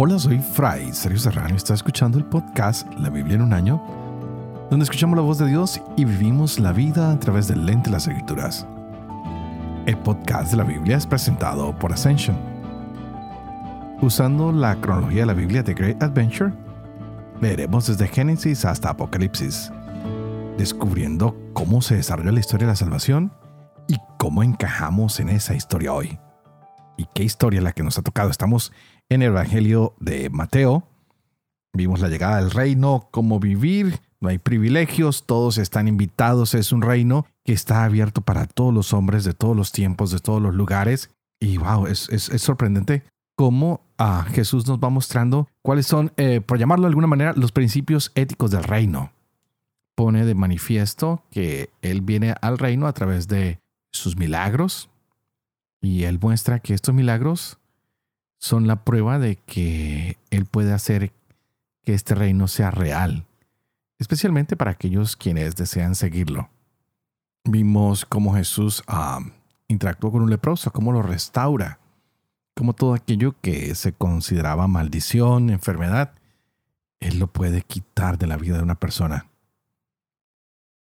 Hola, 0.00 0.16
soy 0.16 0.38
Fray 0.38 0.92
Sergio 0.92 1.18
Serrano 1.18 1.54
y 1.54 1.56
está 1.56 1.74
escuchando 1.74 2.18
el 2.18 2.24
podcast 2.24 2.86
La 3.00 3.10
Biblia 3.10 3.34
en 3.34 3.42
un 3.42 3.52
año, 3.52 3.82
donde 4.70 4.84
escuchamos 4.84 5.16
la 5.16 5.24
voz 5.24 5.38
de 5.38 5.48
Dios 5.48 5.82
y 5.96 6.04
vivimos 6.04 6.60
la 6.60 6.70
vida 6.70 7.10
a 7.10 7.18
través 7.18 7.48
del 7.48 7.66
lente 7.66 7.90
de 7.90 7.94
las 7.94 8.06
escrituras. 8.06 8.64
El 9.86 9.98
podcast 9.98 10.52
de 10.52 10.58
la 10.58 10.62
Biblia 10.62 10.96
es 10.96 11.04
presentado 11.04 11.76
por 11.76 11.92
Ascension. 11.92 12.38
Usando 14.00 14.52
la 14.52 14.76
cronología 14.76 15.22
de 15.22 15.26
la 15.26 15.32
Biblia 15.32 15.64
de 15.64 15.74
Great 15.74 16.00
Adventure, 16.00 16.52
leeremos 17.40 17.88
desde 17.88 18.06
Génesis 18.06 18.64
hasta 18.66 18.90
Apocalipsis, 18.90 19.72
descubriendo 20.56 21.36
cómo 21.54 21.82
se 21.82 21.96
desarrolla 21.96 22.30
la 22.30 22.38
historia 22.38 22.68
de 22.68 22.72
la 22.74 22.76
salvación 22.76 23.32
y 23.88 23.96
cómo 24.16 24.44
encajamos 24.44 25.18
en 25.18 25.30
esa 25.30 25.56
historia 25.56 25.92
hoy. 25.92 26.20
¿Y 26.96 27.06
qué 27.14 27.24
historia 27.24 27.60
la 27.60 27.72
que 27.72 27.82
nos 27.82 27.98
ha 27.98 28.02
tocado? 28.02 28.30
Estamos 28.30 28.72
en 29.08 29.22
el 29.22 29.28
Evangelio 29.28 29.94
de 30.00 30.30
Mateo. 30.30 30.84
Vimos 31.72 32.00
la 32.00 32.08
llegada 32.08 32.38
del 32.38 32.50
reino, 32.50 33.08
cómo 33.10 33.40
vivir, 33.40 34.00
no 34.20 34.28
hay 34.28 34.38
privilegios, 34.38 35.24
todos 35.26 35.58
están 35.58 35.86
invitados, 35.86 36.54
es 36.54 36.72
un 36.72 36.82
reino 36.82 37.26
que 37.44 37.52
está 37.52 37.84
abierto 37.84 38.20
para 38.20 38.46
todos 38.46 38.74
los 38.74 38.92
hombres 38.92 39.24
de 39.24 39.34
todos 39.34 39.56
los 39.56 39.70
tiempos, 39.70 40.10
de 40.10 40.18
todos 40.18 40.42
los 40.42 40.54
lugares. 40.54 41.10
Y 41.40 41.58
wow, 41.58 41.86
es, 41.86 42.08
sorprendente 42.38 43.04
cómo 43.36 43.80
ah, 43.96 44.26
Jesús 44.30 44.66
nos 44.66 44.80
va 44.80 44.90
mostrando 44.90 45.48
cuáles 45.62 45.86
son, 45.86 46.12
eh, 46.16 46.40
por 46.40 46.58
llamarlo 46.58 46.84
de 46.84 46.88
alguna 46.88 47.06
manera, 47.06 47.32
los 47.36 47.52
principios 47.52 48.10
éticos 48.16 48.50
del 48.50 48.64
reino. 48.64 49.12
Pone 49.94 50.24
de 50.24 50.34
manifiesto 50.34 51.22
que 51.30 51.70
Él 51.80 52.00
viene 52.00 52.34
al 52.40 52.58
reino 52.58 52.86
a 52.88 52.92
través 52.92 53.28
de 53.28 53.60
sus 53.92 54.16
milagros, 54.16 54.90
y 55.80 56.04
Él 56.04 56.18
muestra 56.20 56.58
que 56.58 56.74
estos 56.74 56.94
milagros 56.94 57.58
son 58.38 58.66
la 58.66 58.84
prueba 58.84 59.18
de 59.18 59.36
que 59.36 60.16
Él 60.30 60.46
puede 60.46 60.72
hacer 60.72 61.12
que 61.84 61.94
este 61.94 62.14
reino 62.14 62.48
sea 62.48 62.70
real, 62.70 63.26
especialmente 63.98 64.56
para 64.56 64.72
aquellos 64.72 65.16
quienes 65.16 65.56
desean 65.56 65.94
seguirlo. 65.94 66.48
Vimos 67.44 68.04
cómo 68.04 68.34
Jesús 68.34 68.82
ah, 68.86 69.20
interactuó 69.68 70.12
con 70.12 70.22
un 70.22 70.30
leproso, 70.30 70.70
cómo 70.72 70.92
lo 70.92 71.02
restaura, 71.02 71.78
cómo 72.54 72.74
todo 72.74 72.94
aquello 72.94 73.34
que 73.40 73.74
se 73.74 73.92
consideraba 73.92 74.68
maldición, 74.68 75.50
enfermedad, 75.50 76.12
Él 77.00 77.18
lo 77.18 77.26
puede 77.28 77.62
quitar 77.62 78.18
de 78.18 78.26
la 78.26 78.36
vida 78.36 78.56
de 78.56 78.62
una 78.62 78.78
persona. 78.78 79.26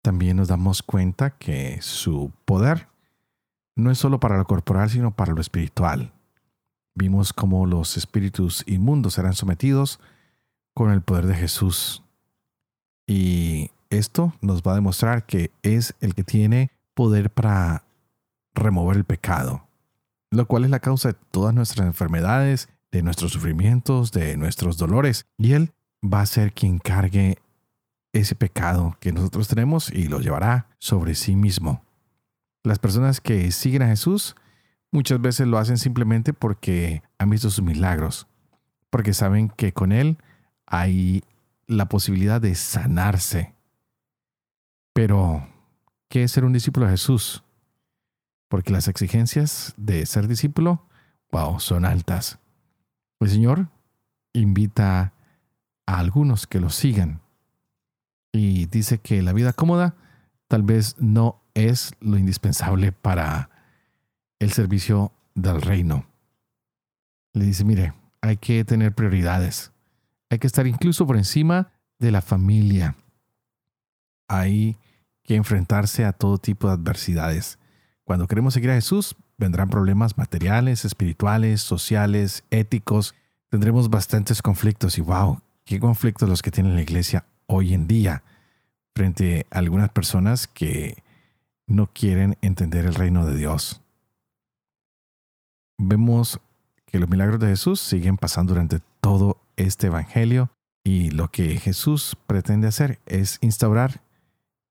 También 0.01 0.37
nos 0.37 0.47
damos 0.47 0.81
cuenta 0.81 1.31
que 1.31 1.81
su 1.81 2.31
poder 2.45 2.87
no 3.75 3.91
es 3.91 3.97
solo 3.97 4.19
para 4.19 4.37
lo 4.37 4.45
corporal, 4.45 4.89
sino 4.89 5.11
para 5.11 5.33
lo 5.33 5.41
espiritual. 5.41 6.13
Vimos 6.95 7.33
cómo 7.33 7.65
los 7.65 7.97
espíritus 7.97 8.63
inmundos 8.67 9.13
serán 9.13 9.33
sometidos 9.33 9.99
con 10.73 10.91
el 10.91 11.01
poder 11.01 11.27
de 11.27 11.35
Jesús. 11.35 12.03
Y 13.07 13.71
esto 13.89 14.33
nos 14.41 14.61
va 14.61 14.73
a 14.73 14.75
demostrar 14.75 15.25
que 15.25 15.51
es 15.63 15.95
el 15.99 16.13
que 16.13 16.23
tiene 16.23 16.71
poder 16.93 17.29
para 17.29 17.83
remover 18.53 18.97
el 18.97 19.03
pecado, 19.03 19.67
lo 20.31 20.47
cual 20.47 20.65
es 20.65 20.69
la 20.69 20.79
causa 20.79 21.09
de 21.09 21.17
todas 21.31 21.53
nuestras 21.53 21.87
enfermedades, 21.87 22.69
de 22.91 23.01
nuestros 23.03 23.31
sufrimientos, 23.31 24.11
de 24.11 24.37
nuestros 24.37 24.77
dolores. 24.77 25.25
Y 25.37 25.53
Él 25.53 25.73
va 26.03 26.21
a 26.21 26.25
ser 26.25 26.53
quien 26.53 26.79
cargue 26.79 27.39
ese 28.13 28.35
pecado 28.35 28.97
que 28.99 29.11
nosotros 29.11 29.47
tenemos 29.47 29.91
y 29.91 30.07
lo 30.07 30.19
llevará 30.19 30.67
sobre 30.79 31.15
sí 31.15 31.35
mismo. 31.35 31.83
Las 32.63 32.79
personas 32.79 33.21
que 33.21 33.51
siguen 33.51 33.83
a 33.83 33.87
Jesús 33.87 34.35
muchas 34.91 35.21
veces 35.21 35.47
lo 35.47 35.57
hacen 35.57 35.77
simplemente 35.77 36.33
porque 36.33 37.03
han 37.17 37.29
visto 37.29 37.49
sus 37.49 37.63
milagros, 37.63 38.27
porque 38.89 39.13
saben 39.13 39.49
que 39.49 39.73
con 39.73 39.91
Él 39.91 40.17
hay 40.65 41.23
la 41.67 41.87
posibilidad 41.87 42.41
de 42.41 42.55
sanarse. 42.55 43.53
Pero, 44.93 45.47
¿qué 46.09 46.23
es 46.23 46.31
ser 46.31 46.45
un 46.45 46.53
discípulo 46.53 46.85
de 46.85 46.93
Jesús? 46.93 47.43
Porque 48.47 48.73
las 48.73 48.87
exigencias 48.87 49.73
de 49.77 50.05
ser 50.05 50.27
discípulo, 50.27 50.87
wow, 51.31 51.59
son 51.59 51.85
altas. 51.85 52.39
El 53.19 53.29
Señor 53.29 53.67
invita 54.33 55.13
a 55.85 55.99
algunos 55.99 56.47
que 56.47 56.59
lo 56.59 56.69
sigan 56.69 57.21
y 58.31 58.65
dice 58.67 58.99
que 58.99 59.21
la 59.21 59.33
vida 59.33 59.53
cómoda 59.53 59.95
tal 60.47 60.63
vez 60.63 60.95
no 60.99 61.41
es 61.53 61.93
lo 61.99 62.17
indispensable 62.17 62.91
para 62.91 63.49
el 64.39 64.51
servicio 64.51 65.11
del 65.35 65.61
reino. 65.61 66.05
Le 67.33 67.45
dice, 67.45 67.63
mire, 67.63 67.93
hay 68.21 68.37
que 68.37 68.63
tener 68.65 68.93
prioridades. 68.93 69.71
Hay 70.29 70.39
que 70.39 70.47
estar 70.47 70.67
incluso 70.67 71.05
por 71.05 71.17
encima 71.17 71.71
de 71.99 72.11
la 72.11 72.21
familia. 72.21 72.95
Hay 74.27 74.77
que 75.23 75.35
enfrentarse 75.35 76.05
a 76.05 76.13
todo 76.13 76.37
tipo 76.37 76.67
de 76.67 76.73
adversidades. 76.73 77.59
Cuando 78.03 78.27
queremos 78.27 78.53
seguir 78.53 78.71
a 78.71 78.75
Jesús, 78.75 79.15
vendrán 79.37 79.69
problemas 79.69 80.17
materiales, 80.17 80.85
espirituales, 80.85 81.61
sociales, 81.61 82.43
éticos. 82.49 83.15
Tendremos 83.49 83.89
bastantes 83.89 84.41
conflictos 84.41 84.97
y 84.97 85.01
wow, 85.01 85.41
qué 85.65 85.79
conflictos 85.79 86.27
los 86.27 86.41
que 86.41 86.51
tiene 86.51 86.73
la 86.73 86.81
iglesia 86.81 87.25
hoy 87.45 87.73
en 87.73 87.87
día 87.87 88.23
frente 88.95 89.45
a 89.51 89.59
algunas 89.59 89.89
personas 89.89 90.47
que 90.47 91.03
no 91.67 91.87
quieren 91.87 92.37
entender 92.41 92.85
el 92.85 92.95
reino 92.95 93.25
de 93.25 93.37
Dios. 93.37 93.81
Vemos 95.81 96.41
que 96.85 96.99
los 96.99 97.09
milagros 97.09 97.39
de 97.39 97.47
Jesús 97.47 97.79
siguen 97.79 98.17
pasando 98.17 98.53
durante 98.53 98.81
todo 98.99 99.37
este 99.55 99.87
Evangelio 99.87 100.51
y 100.83 101.09
lo 101.11 101.31
que 101.31 101.57
Jesús 101.57 102.17
pretende 102.27 102.67
hacer 102.67 102.99
es 103.05 103.37
instaurar 103.39 104.01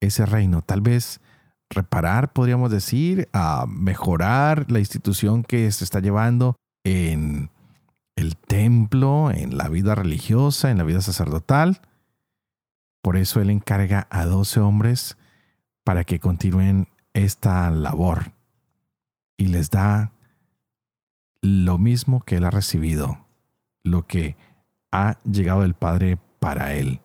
ese 0.01 0.27
reino, 0.27 0.61
tal 0.61 0.83
vez 0.83 1.23
reparar, 1.71 2.35
podríamos 2.35 2.71
decir, 2.71 3.27
a 3.33 3.65
mejorar 3.67 4.71
la 4.71 4.81
institución 4.81 5.45
que 5.45 5.73
se 5.73 5.85
está 5.85 6.01
llevando 6.01 6.57
en 6.85 7.51
el 8.15 8.37
templo, 8.37 9.31
en 9.31 9.57
la 9.57 9.69
vida 9.69 9.95
religiosa, 9.95 10.71
en 10.71 10.77
la 10.77 10.85
vida 10.85 11.01
sacerdotal. 11.01 11.81
Por 13.01 13.17
eso 13.17 13.41
Él 13.41 13.49
encarga 13.49 14.07
a 14.11 14.27
doce 14.27 14.61
hombres 14.61 15.17
para 15.85 16.05
que 16.05 16.21
continúen 16.21 16.89
esta 17.15 17.71
labor 17.71 18.33
y 19.39 19.47
les 19.47 19.71
da 19.71 20.13
lo 21.43 21.79
mismo 21.79 22.21
que 22.21 22.37
él 22.37 22.45
ha 22.45 22.51
recibido, 22.51 23.27
lo 23.85 24.07
que 24.07 24.37
ha 24.91 25.19
llegado 25.25 25.63
del 25.63 25.75
Padre 25.75 26.19
para 26.41 26.75
él. 26.75 27.01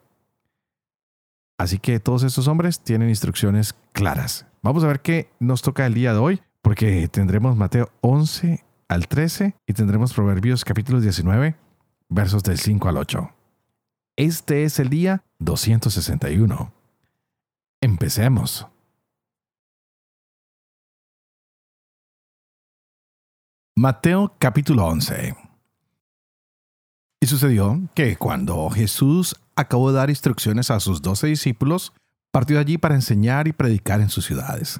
Así 1.57 1.79
que 1.79 1.99
todos 1.99 2.23
estos 2.23 2.47
hombres 2.47 2.79
tienen 2.79 3.09
instrucciones 3.09 3.75
claras. 3.91 4.47
Vamos 4.61 4.83
a 4.83 4.87
ver 4.87 5.01
qué 5.01 5.29
nos 5.39 5.61
toca 5.61 5.85
el 5.85 5.93
día 5.93 6.13
de 6.13 6.19
hoy, 6.19 6.41
porque 6.61 7.07
tendremos 7.07 7.55
Mateo 7.55 7.91
11 8.01 8.63
al 8.87 9.07
13 9.07 9.55
y 9.67 9.73
tendremos 9.73 10.13
Proverbios 10.13 10.65
capítulo 10.65 10.99
19, 10.99 11.55
versos 12.09 12.43
del 12.43 12.57
5 12.57 12.89
al 12.89 12.97
8. 12.97 13.31
Este 14.15 14.63
es 14.63 14.79
el 14.79 14.89
día 14.89 15.23
261. 15.39 16.71
Empecemos. 17.81 18.67
Mateo 23.75 24.35
capítulo 24.37 24.85
11 24.85 25.35
Y 27.19 27.25
sucedió 27.25 27.89
que 27.95 28.15
cuando 28.17 28.69
Jesús 28.69 29.35
acabó 29.55 29.91
de 29.91 29.97
dar 29.97 30.11
instrucciones 30.11 30.69
a 30.69 30.79
sus 30.79 31.01
doce 31.01 31.25
discípulos, 31.25 31.91
partió 32.29 32.59
allí 32.59 32.77
para 32.77 32.93
enseñar 32.93 33.47
y 33.47 33.51
predicar 33.51 33.99
en 33.99 34.09
sus 34.09 34.25
ciudades. 34.25 34.79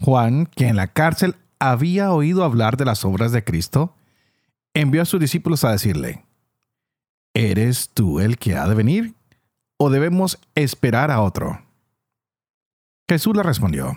Juan, 0.00 0.46
que 0.46 0.66
en 0.66 0.74
la 0.74 0.88
cárcel 0.88 1.36
había 1.60 2.10
oído 2.10 2.42
hablar 2.42 2.76
de 2.76 2.86
las 2.86 3.04
obras 3.04 3.30
de 3.30 3.44
Cristo, 3.44 3.94
envió 4.74 5.02
a 5.02 5.06
sus 5.06 5.20
discípulos 5.20 5.62
a 5.62 5.70
decirle, 5.70 6.24
¿Eres 7.34 7.90
tú 7.94 8.18
el 8.18 8.36
que 8.36 8.56
ha 8.56 8.66
de 8.66 8.74
venir? 8.74 9.14
¿O 9.76 9.90
debemos 9.90 10.40
esperar 10.56 11.12
a 11.12 11.20
otro? 11.20 11.64
Jesús 13.08 13.36
le 13.36 13.44
respondió, 13.44 13.96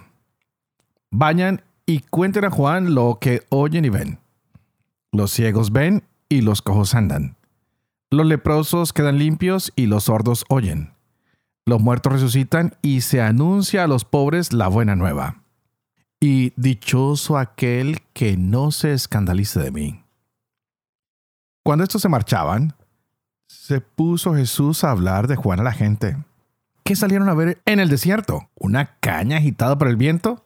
Vayan 1.09 1.63
y 1.85 1.99
cuenten 1.99 2.45
a 2.45 2.49
Juan 2.49 2.95
lo 2.95 3.19
que 3.19 3.43
oyen 3.49 3.85
y 3.85 3.89
ven. 3.89 4.19
Los 5.11 5.31
ciegos 5.31 5.71
ven 5.71 6.03
y 6.29 6.41
los 6.41 6.61
cojos 6.61 6.95
andan. 6.95 7.35
Los 8.11 8.25
leprosos 8.25 8.93
quedan 8.93 9.17
limpios 9.17 9.71
y 9.75 9.85
los 9.87 10.05
sordos 10.05 10.45
oyen. 10.49 10.93
Los 11.65 11.81
muertos 11.81 12.13
resucitan 12.13 12.75
y 12.81 13.01
se 13.01 13.21
anuncia 13.21 13.83
a 13.83 13.87
los 13.87 14.05
pobres 14.05 14.53
la 14.53 14.67
buena 14.67 14.95
nueva. 14.95 15.41
Y 16.19 16.53
dichoso 16.55 17.37
aquel 17.37 18.01
que 18.13 18.37
no 18.37 18.71
se 18.71 18.93
escandalice 18.93 19.59
de 19.59 19.71
mí. 19.71 20.03
Cuando 21.63 21.83
estos 21.83 22.01
se 22.01 22.09
marchaban, 22.09 22.75
se 23.47 23.81
puso 23.81 24.35
Jesús 24.35 24.83
a 24.83 24.91
hablar 24.91 25.27
de 25.27 25.35
Juan 25.35 25.59
a 25.59 25.63
la 25.63 25.73
gente. 25.73 26.17
¿Qué 26.83 26.95
salieron 26.95 27.29
a 27.29 27.33
ver 27.33 27.61
en 27.65 27.79
el 27.79 27.89
desierto? 27.89 28.49
¿Una 28.55 28.97
caña 28.99 29.37
agitada 29.37 29.77
por 29.77 29.87
el 29.87 29.97
viento? 29.97 30.44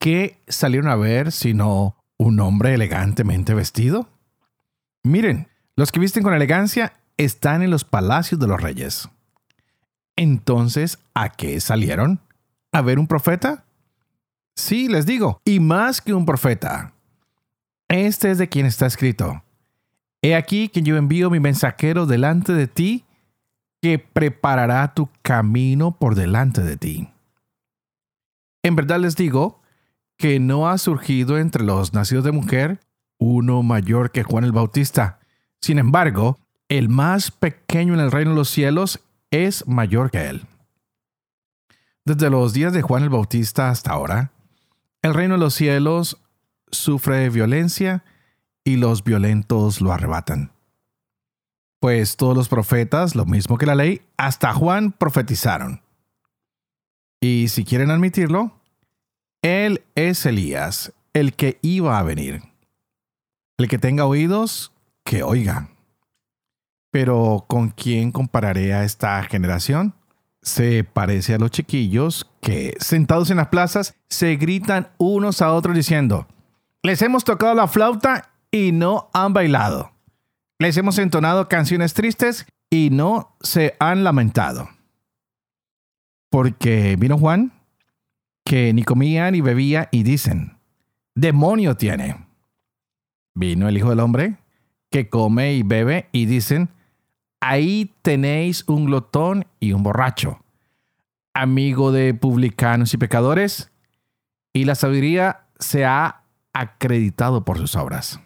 ¿Qué 0.00 0.40
salieron 0.48 0.90
a 0.90 0.96
ver 0.96 1.30
sino 1.30 1.94
un 2.16 2.40
hombre 2.40 2.74
elegantemente 2.74 3.54
vestido? 3.54 4.08
Miren, 5.04 5.46
Los 5.76 5.92
que 5.92 6.00
visten 6.00 6.22
con 6.22 6.34
elegancia 6.34 6.92
están 7.16 7.62
en 7.62 7.70
los 7.70 7.84
palacios 7.84 8.38
de 8.38 8.46
los 8.46 8.60
reyes. 8.60 9.08
Entonces, 10.16 10.98
¿a 11.14 11.30
qué 11.30 11.58
salieron? 11.60 12.20
¿A 12.72 12.82
ver 12.82 12.98
un 12.98 13.06
profeta? 13.06 13.64
Sí, 14.56 14.88
les 14.88 15.06
digo, 15.06 15.40
y 15.44 15.58
más 15.58 16.02
que 16.02 16.12
un 16.12 16.26
profeta. 16.26 16.92
Este 17.88 18.30
es 18.30 18.36
de 18.36 18.50
quien 18.50 18.66
está 18.66 18.84
escrito. 18.84 19.42
He 20.20 20.34
aquí 20.34 20.68
que 20.68 20.82
yo 20.82 20.98
envío 20.98 21.30
mi 21.30 21.40
mensajero 21.40 22.04
delante 22.04 22.52
de 22.52 22.66
ti, 22.66 23.06
que 23.80 23.98
preparará 23.98 24.92
tu 24.92 25.08
camino 25.22 25.92
por 25.92 26.14
delante 26.14 26.60
de 26.62 26.76
ti. 26.76 27.08
En 28.62 28.76
verdad 28.76 29.00
les 29.00 29.16
digo 29.16 29.59
que 30.20 30.38
no 30.38 30.68
ha 30.68 30.76
surgido 30.76 31.38
entre 31.38 31.64
los 31.64 31.94
nacidos 31.94 32.24
de 32.24 32.30
mujer 32.30 32.78
uno 33.18 33.62
mayor 33.62 34.10
que 34.10 34.22
Juan 34.22 34.44
el 34.44 34.52
Bautista. 34.52 35.18
Sin 35.62 35.78
embargo, 35.78 36.38
el 36.68 36.90
más 36.90 37.30
pequeño 37.30 37.94
en 37.94 38.00
el 38.00 38.10
reino 38.10 38.32
de 38.32 38.36
los 38.36 38.50
cielos 38.50 39.00
es 39.30 39.66
mayor 39.66 40.10
que 40.10 40.28
él. 40.28 40.42
Desde 42.04 42.28
los 42.28 42.52
días 42.52 42.74
de 42.74 42.82
Juan 42.82 43.02
el 43.02 43.08
Bautista 43.08 43.70
hasta 43.70 43.92
ahora, 43.92 44.30
el 45.00 45.14
reino 45.14 45.34
de 45.34 45.40
los 45.40 45.54
cielos 45.54 46.18
sufre 46.70 47.30
violencia 47.30 48.04
y 48.62 48.76
los 48.76 49.02
violentos 49.02 49.80
lo 49.80 49.90
arrebatan. 49.90 50.52
Pues 51.80 52.18
todos 52.18 52.36
los 52.36 52.50
profetas, 52.50 53.14
lo 53.14 53.24
mismo 53.24 53.56
que 53.56 53.64
la 53.64 53.74
ley, 53.74 54.02
hasta 54.18 54.52
Juan 54.52 54.92
profetizaron. 54.92 55.80
Y 57.22 57.48
si 57.48 57.64
quieren 57.64 57.90
admitirlo, 57.90 58.59
él 59.42 59.82
es 59.94 60.26
Elías, 60.26 60.92
el 61.12 61.34
que 61.34 61.58
iba 61.62 61.98
a 61.98 62.02
venir. 62.02 62.42
El 63.58 63.68
que 63.68 63.78
tenga 63.78 64.06
oídos, 64.06 64.72
que 65.04 65.22
oiga. 65.22 65.70
Pero 66.90 67.44
¿con 67.46 67.70
quién 67.70 68.12
compararé 68.12 68.74
a 68.74 68.84
esta 68.84 69.22
generación? 69.24 69.94
Se 70.42 70.84
parece 70.84 71.34
a 71.34 71.38
los 71.38 71.50
chiquillos 71.50 72.30
que, 72.40 72.74
sentados 72.80 73.30
en 73.30 73.36
las 73.36 73.48
plazas, 73.48 73.94
se 74.08 74.36
gritan 74.36 74.88
unos 74.98 75.42
a 75.42 75.52
otros 75.52 75.76
diciendo, 75.76 76.26
les 76.82 77.02
hemos 77.02 77.24
tocado 77.24 77.54
la 77.54 77.68
flauta 77.68 78.30
y 78.50 78.72
no 78.72 79.10
han 79.12 79.32
bailado. 79.32 79.92
Les 80.58 80.76
hemos 80.76 80.98
entonado 80.98 81.48
canciones 81.48 81.94
tristes 81.94 82.46
y 82.70 82.90
no 82.90 83.36
se 83.40 83.76
han 83.78 84.04
lamentado. 84.04 84.68
Porque 86.30 86.96
vino 86.96 87.18
Juan, 87.18 87.52
que 88.50 88.72
ni 88.72 88.82
comía 88.82 89.30
ni 89.30 89.42
bebía 89.42 89.88
y 89.92 90.02
dicen, 90.02 90.58
demonio 91.14 91.76
tiene. 91.76 92.26
Vino 93.32 93.68
el 93.68 93.76
Hijo 93.76 93.90
del 93.90 94.00
Hombre, 94.00 94.38
que 94.90 95.08
come 95.08 95.54
y 95.54 95.62
bebe 95.62 96.08
y 96.10 96.26
dicen, 96.26 96.68
ahí 97.40 97.94
tenéis 98.02 98.64
un 98.66 98.86
glotón 98.86 99.46
y 99.60 99.72
un 99.72 99.84
borracho, 99.84 100.42
amigo 101.32 101.92
de 101.92 102.12
publicanos 102.12 102.92
y 102.92 102.96
pecadores, 102.96 103.70
y 104.52 104.64
la 104.64 104.74
sabiduría 104.74 105.46
se 105.60 105.84
ha 105.84 106.24
acreditado 106.52 107.44
por 107.44 107.56
sus 107.56 107.76
obras. 107.76 108.18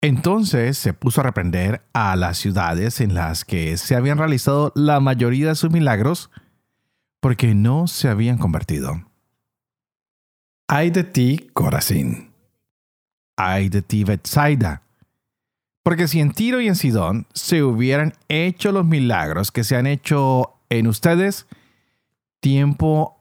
Entonces 0.00 0.78
se 0.78 0.92
puso 0.92 1.22
a 1.22 1.24
reprender 1.24 1.82
a 1.92 2.14
las 2.14 2.38
ciudades 2.38 3.00
en 3.00 3.14
las 3.14 3.44
que 3.44 3.76
se 3.78 3.96
habían 3.96 4.18
realizado 4.18 4.70
la 4.76 5.00
mayoría 5.00 5.48
de 5.48 5.54
sus 5.56 5.72
milagros, 5.72 6.30
porque 7.24 7.54
no 7.54 7.86
se 7.86 8.08
habían 8.08 8.36
convertido. 8.36 9.02
Ay 10.68 10.90
de 10.90 11.04
ti, 11.04 11.48
Corazín. 11.54 12.34
Ay 13.34 13.70
de 13.70 13.80
ti, 13.80 14.04
Bethsaida. 14.04 14.82
Porque 15.82 16.06
si 16.06 16.20
en 16.20 16.32
Tiro 16.32 16.60
y 16.60 16.68
en 16.68 16.76
Sidón 16.76 17.26
se 17.32 17.62
hubieran 17.62 18.12
hecho 18.28 18.72
los 18.72 18.84
milagros 18.84 19.52
que 19.52 19.64
se 19.64 19.74
han 19.74 19.86
hecho 19.86 20.52
en 20.68 20.86
ustedes, 20.86 21.46
tiempo 22.40 23.18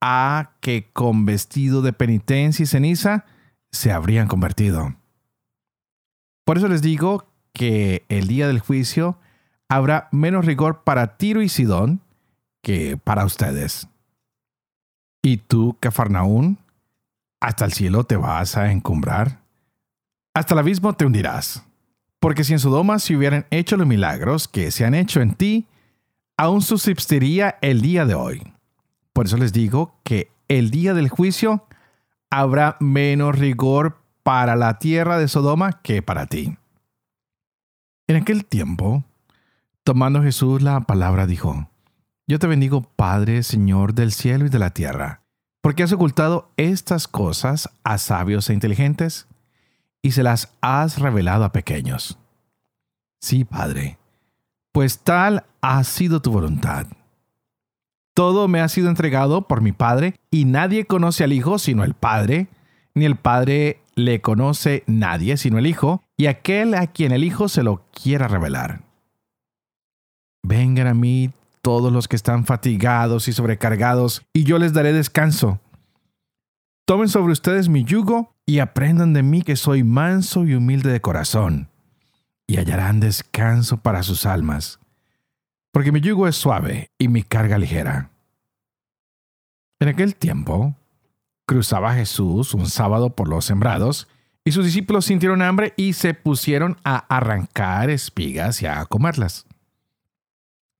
a 0.00 0.52
que 0.60 0.88
con 0.90 1.26
vestido 1.26 1.82
de 1.82 1.92
penitencia 1.92 2.62
y 2.62 2.66
ceniza 2.66 3.26
se 3.70 3.92
habrían 3.92 4.28
convertido. 4.28 4.96
Por 6.46 6.56
eso 6.56 6.68
les 6.68 6.80
digo 6.80 7.26
que 7.52 8.06
el 8.08 8.28
día 8.28 8.46
del 8.46 8.60
juicio 8.60 9.18
habrá 9.68 10.08
menos 10.10 10.46
rigor 10.46 10.84
para 10.84 11.18
Tiro 11.18 11.42
y 11.42 11.50
Sidón 11.50 12.00
que 12.62 12.96
para 12.96 13.24
ustedes. 13.24 13.88
Y 15.22 15.38
tú, 15.38 15.76
Cafarnaún, 15.78 16.58
hasta 17.40 17.64
el 17.64 17.72
cielo 17.72 18.04
te 18.04 18.16
vas 18.16 18.56
a 18.56 18.70
encumbrar. 18.70 19.40
Hasta 20.34 20.54
el 20.54 20.60
abismo 20.60 20.92
te 20.94 21.04
hundirás. 21.04 21.64
Porque 22.20 22.44
si 22.44 22.52
en 22.52 22.60
Sodoma 22.60 22.98
se 22.98 23.16
hubieran 23.16 23.46
hecho 23.50 23.76
los 23.76 23.86
milagros 23.86 24.48
que 24.48 24.70
se 24.70 24.84
han 24.84 24.94
hecho 24.94 25.20
en 25.20 25.34
ti, 25.34 25.66
aún 26.36 26.62
subsistiría 26.62 27.58
el 27.60 27.82
día 27.82 28.06
de 28.06 28.14
hoy. 28.14 28.52
Por 29.12 29.26
eso 29.26 29.36
les 29.36 29.52
digo 29.52 29.94
que 30.04 30.30
el 30.48 30.70
día 30.70 30.94
del 30.94 31.08
juicio 31.08 31.66
habrá 32.30 32.76
menos 32.80 33.38
rigor 33.38 33.98
para 34.22 34.56
la 34.56 34.78
tierra 34.78 35.18
de 35.18 35.28
Sodoma 35.28 35.82
que 35.82 36.00
para 36.00 36.26
ti. 36.26 36.56
En 38.06 38.16
aquel 38.16 38.44
tiempo, 38.44 39.04
tomando 39.84 40.22
Jesús 40.22 40.62
la 40.62 40.80
palabra, 40.80 41.26
dijo, 41.26 41.68
yo 42.26 42.38
te 42.38 42.46
bendigo, 42.46 42.82
Padre, 42.82 43.42
Señor 43.42 43.94
del 43.94 44.12
cielo 44.12 44.46
y 44.46 44.48
de 44.48 44.58
la 44.58 44.70
tierra, 44.70 45.22
porque 45.60 45.82
has 45.82 45.92
ocultado 45.92 46.50
estas 46.56 47.08
cosas 47.08 47.70
a 47.84 47.98
sabios 47.98 48.48
e 48.48 48.54
inteligentes 48.54 49.26
y 50.02 50.12
se 50.12 50.22
las 50.22 50.52
has 50.60 50.98
revelado 50.98 51.44
a 51.44 51.52
pequeños. 51.52 52.18
Sí, 53.20 53.44
Padre, 53.44 53.98
pues 54.72 54.98
tal 55.00 55.44
ha 55.60 55.82
sido 55.84 56.20
tu 56.20 56.32
voluntad. 56.32 56.86
Todo 58.14 58.48
me 58.48 58.60
ha 58.60 58.68
sido 58.68 58.88
entregado 58.88 59.46
por 59.46 59.62
mi 59.62 59.72
Padre, 59.72 60.16
y 60.30 60.44
nadie 60.44 60.86
conoce 60.86 61.24
al 61.24 61.32
Hijo 61.32 61.58
sino 61.58 61.82
el 61.84 61.94
Padre, 61.94 62.48
ni 62.94 63.04
el 63.04 63.16
Padre 63.16 63.80
le 63.94 64.20
conoce 64.20 64.84
nadie 64.86 65.36
sino 65.36 65.58
el 65.58 65.66
Hijo, 65.66 66.02
y 66.16 66.26
aquel 66.26 66.74
a 66.74 66.88
quien 66.88 67.12
el 67.12 67.24
Hijo 67.24 67.48
se 67.48 67.62
lo 67.62 67.84
quiera 67.90 68.28
revelar. 68.28 68.82
Vengan 70.42 70.88
a 70.88 70.94
mí 70.94 71.30
todos 71.62 71.92
los 71.92 72.08
que 72.08 72.16
están 72.16 72.44
fatigados 72.44 73.28
y 73.28 73.32
sobrecargados, 73.32 74.22
y 74.32 74.44
yo 74.44 74.58
les 74.58 74.72
daré 74.72 74.92
descanso. 74.92 75.60
Tomen 76.84 77.08
sobre 77.08 77.32
ustedes 77.32 77.68
mi 77.68 77.84
yugo 77.84 78.34
y 78.44 78.58
aprendan 78.58 79.12
de 79.12 79.22
mí 79.22 79.42
que 79.42 79.56
soy 79.56 79.84
manso 79.84 80.44
y 80.44 80.54
humilde 80.54 80.90
de 80.90 81.00
corazón, 81.00 81.70
y 82.48 82.56
hallarán 82.56 83.00
descanso 83.00 83.78
para 83.78 84.02
sus 84.02 84.26
almas, 84.26 84.80
porque 85.72 85.92
mi 85.92 86.00
yugo 86.00 86.26
es 86.26 86.36
suave 86.36 86.90
y 86.98 87.08
mi 87.08 87.22
carga 87.22 87.56
ligera. 87.56 88.10
En 89.80 89.88
aquel 89.88 90.16
tiempo, 90.16 90.76
cruzaba 91.46 91.94
Jesús 91.94 92.54
un 92.54 92.66
sábado 92.66 93.10
por 93.10 93.28
los 93.28 93.44
sembrados, 93.44 94.08
y 94.44 94.50
sus 94.50 94.64
discípulos 94.64 95.04
sintieron 95.04 95.40
hambre 95.40 95.72
y 95.76 95.92
se 95.92 96.14
pusieron 96.14 96.76
a 96.84 96.96
arrancar 96.96 97.90
espigas 97.90 98.60
y 98.60 98.66
a 98.66 98.84
comerlas. 98.86 99.46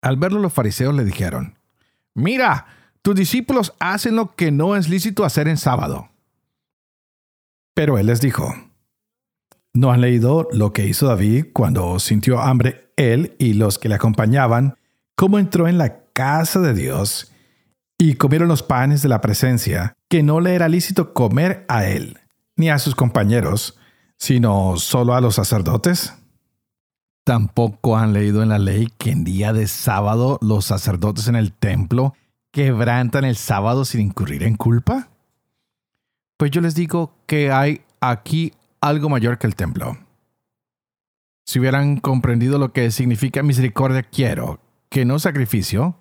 Al 0.03 0.17
verlo 0.17 0.41
los 0.41 0.53
fariseos 0.53 0.95
le 0.95 1.05
dijeron, 1.05 1.57
Mira, 2.15 2.67
tus 3.03 3.15
discípulos 3.15 3.73
hacen 3.79 4.17
lo 4.17 4.35
que 4.35 4.51
no 4.51 4.77
es 4.77 4.89
lícito 4.89 5.25
hacer 5.25 5.49
en 5.49 5.57
sábado. 5.57 6.11
Pero 7.75 7.99
él 7.99 8.07
les 8.07 8.21
dijo, 8.21 8.55
¿no 9.73 9.93
han 9.93 10.03
leído 10.03 10.49
lo 10.53 10.73
que 10.73 10.87
hizo 10.87 11.07
David 11.07 11.47
cuando 11.55 11.99
sintió 11.99 12.41
hambre 12.41 12.93
él 12.97 13.35
y 13.39 13.55
los 13.55 13.79
que 13.79 13.89
le 13.89 13.95
acompañaban, 13.95 14.77
cómo 15.17 15.39
entró 15.39 15.69
en 15.69 15.79
la 15.79 16.03
casa 16.13 16.61
de 16.61 16.75
Dios 16.75 17.33
y 17.99 18.15
comieron 18.15 18.49
los 18.49 18.63
panes 18.63 19.03
de 19.03 19.09
la 19.09 19.21
presencia, 19.21 19.95
que 20.09 20.23
no 20.23 20.41
le 20.41 20.55
era 20.55 20.69
lícito 20.69 21.15
comer 21.15 21.65
a 21.69 21.87
él, 21.87 22.19
ni 22.57 22.69
a 22.69 22.79
sus 22.79 22.95
compañeros, 22.95 23.79
sino 24.19 24.77
solo 24.77 25.15
a 25.15 25.21
los 25.21 25.37
sacerdotes? 25.37 26.15
Tampoco 27.25 27.97
han 27.97 28.12
leído 28.12 28.43
en 28.43 28.49
la 28.49 28.59
ley 28.59 28.88
que 28.99 29.11
en 29.11 29.23
día 29.23 29.52
de 29.52 29.69
sábado 29.69 30.38
los 30.43 30.64
sacerdotes 30.64 31.29
en 31.29 31.37
el 31.37 31.52
templo 31.52 32.14
quebrantan 32.50 33.25
el 33.25 33.37
sábado 33.37 33.85
sin 33.85 34.00
incurrir 34.00 34.43
en 34.43 34.57
culpa. 34.57 35.09
Pues 36.37 36.50
yo 36.50 36.61
les 36.61 36.75
digo 36.75 37.14
que 37.26 37.52
hay 37.52 37.83
aquí 38.00 38.52
algo 38.81 39.09
mayor 39.09 39.38
que 39.38 39.47
el 39.47 39.55
templo. 39.55 39.97
Si 41.47 41.61
hubieran 41.61 41.99
comprendido 41.99 42.59
lo 42.59 42.73
que 42.73 42.91
significa 42.91 43.43
misericordia 43.43 44.02
quiero, 44.02 44.61
que 44.88 45.05
no 45.05 45.19
sacrificio, 45.19 45.97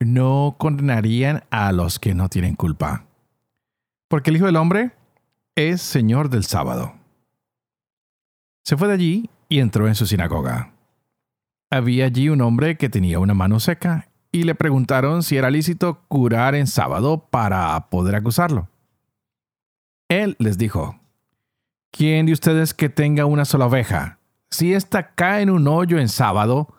no 0.00 0.56
condenarían 0.58 1.44
a 1.50 1.72
los 1.72 1.98
que 1.98 2.14
no 2.14 2.28
tienen 2.28 2.56
culpa. 2.56 3.06
Porque 4.08 4.30
el 4.30 4.36
Hijo 4.36 4.46
del 4.46 4.56
Hombre 4.56 4.92
es 5.54 5.80
Señor 5.80 6.28
del 6.28 6.44
sábado. 6.44 6.94
Se 8.64 8.76
fue 8.76 8.88
de 8.88 8.94
allí 8.94 9.30
y 9.50 9.58
entró 9.58 9.86
en 9.88 9.94
su 9.94 10.06
sinagoga. 10.06 10.72
Había 11.70 12.06
allí 12.06 12.30
un 12.30 12.40
hombre 12.40 12.78
que 12.78 12.88
tenía 12.88 13.18
una 13.18 13.34
mano 13.34 13.60
seca 13.60 14.08
y 14.32 14.44
le 14.44 14.54
preguntaron 14.54 15.22
si 15.22 15.36
era 15.36 15.50
lícito 15.50 16.04
curar 16.08 16.54
en 16.54 16.66
sábado 16.66 17.28
para 17.30 17.90
poder 17.90 18.14
acusarlo. 18.14 18.68
Él 20.08 20.36
les 20.38 20.56
dijo, 20.56 20.98
¿Quién 21.90 22.26
de 22.26 22.32
ustedes 22.32 22.72
que 22.72 22.88
tenga 22.88 23.26
una 23.26 23.44
sola 23.44 23.66
oveja? 23.66 24.18
Si 24.50 24.72
ésta 24.72 25.14
cae 25.14 25.42
en 25.42 25.50
un 25.50 25.66
hoyo 25.66 25.98
en 25.98 26.08
sábado, 26.08 26.74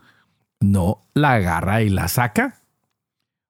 ¿no 0.59 1.03
la 1.13 1.33
agarra 1.33 1.81
y 1.81 1.89
la 1.89 2.07
saca? 2.07 2.61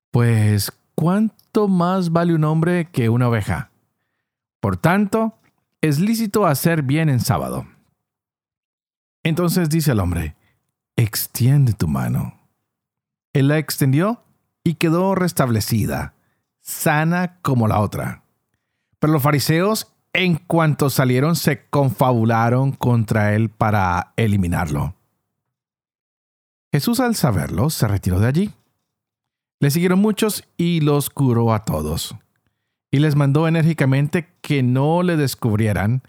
Pues, 0.09 0.71
¿cuánto 0.95 1.67
más 1.67 2.11
vale 2.11 2.33
un 2.33 2.43
hombre 2.43 2.89
que 2.91 3.09
una 3.09 3.29
oveja? 3.29 3.69
Por 4.59 4.77
tanto, 4.77 5.35
es 5.81 5.99
lícito 5.99 6.45
hacer 6.45 6.81
bien 6.81 7.09
en 7.09 7.19
sábado. 7.19 7.67
Entonces 9.23 9.69
dice 9.69 9.91
el 9.91 9.99
hombre, 9.99 10.35
extiende 10.95 11.73
tu 11.73 11.87
mano. 11.87 12.39
Él 13.33 13.47
la 13.47 13.57
extendió 13.57 14.23
y 14.63 14.75
quedó 14.75 15.15
restablecida, 15.15 16.13
sana 16.59 17.39
como 17.41 17.67
la 17.67 17.79
otra. 17.79 18.23
Pero 18.99 19.13
los 19.13 19.23
fariseos, 19.23 19.93
en 20.13 20.35
cuanto 20.35 20.89
salieron, 20.89 21.35
se 21.35 21.65
confabularon 21.69 22.71
contra 22.71 23.33
él 23.33 23.49
para 23.49 24.13
eliminarlo. 24.17 24.95
Jesús 26.71 26.99
al 26.99 27.15
saberlo 27.15 27.69
se 27.69 27.87
retiró 27.87 28.19
de 28.19 28.27
allí. 28.27 28.51
Le 29.59 29.71
siguieron 29.71 29.99
muchos 29.99 30.43
y 30.57 30.81
los 30.81 31.09
curó 31.09 31.53
a 31.53 31.63
todos. 31.63 32.15
Y 32.89 32.99
les 32.99 33.15
mandó 33.15 33.47
enérgicamente 33.47 34.27
que 34.41 34.63
no 34.63 35.03
le 35.03 35.17
descubrieran 35.17 36.01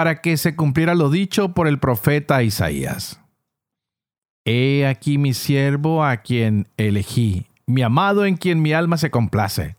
para 0.00 0.22
que 0.22 0.38
se 0.38 0.56
cumpliera 0.56 0.94
lo 0.94 1.10
dicho 1.10 1.52
por 1.52 1.68
el 1.68 1.78
profeta 1.78 2.42
Isaías. 2.42 3.20
He 4.46 4.86
aquí 4.86 5.18
mi 5.18 5.34
siervo 5.34 6.02
a 6.02 6.16
quien 6.16 6.68
elegí, 6.78 7.46
mi 7.66 7.82
amado 7.82 8.24
en 8.24 8.38
quien 8.38 8.62
mi 8.62 8.72
alma 8.72 8.96
se 8.96 9.10
complace. 9.10 9.76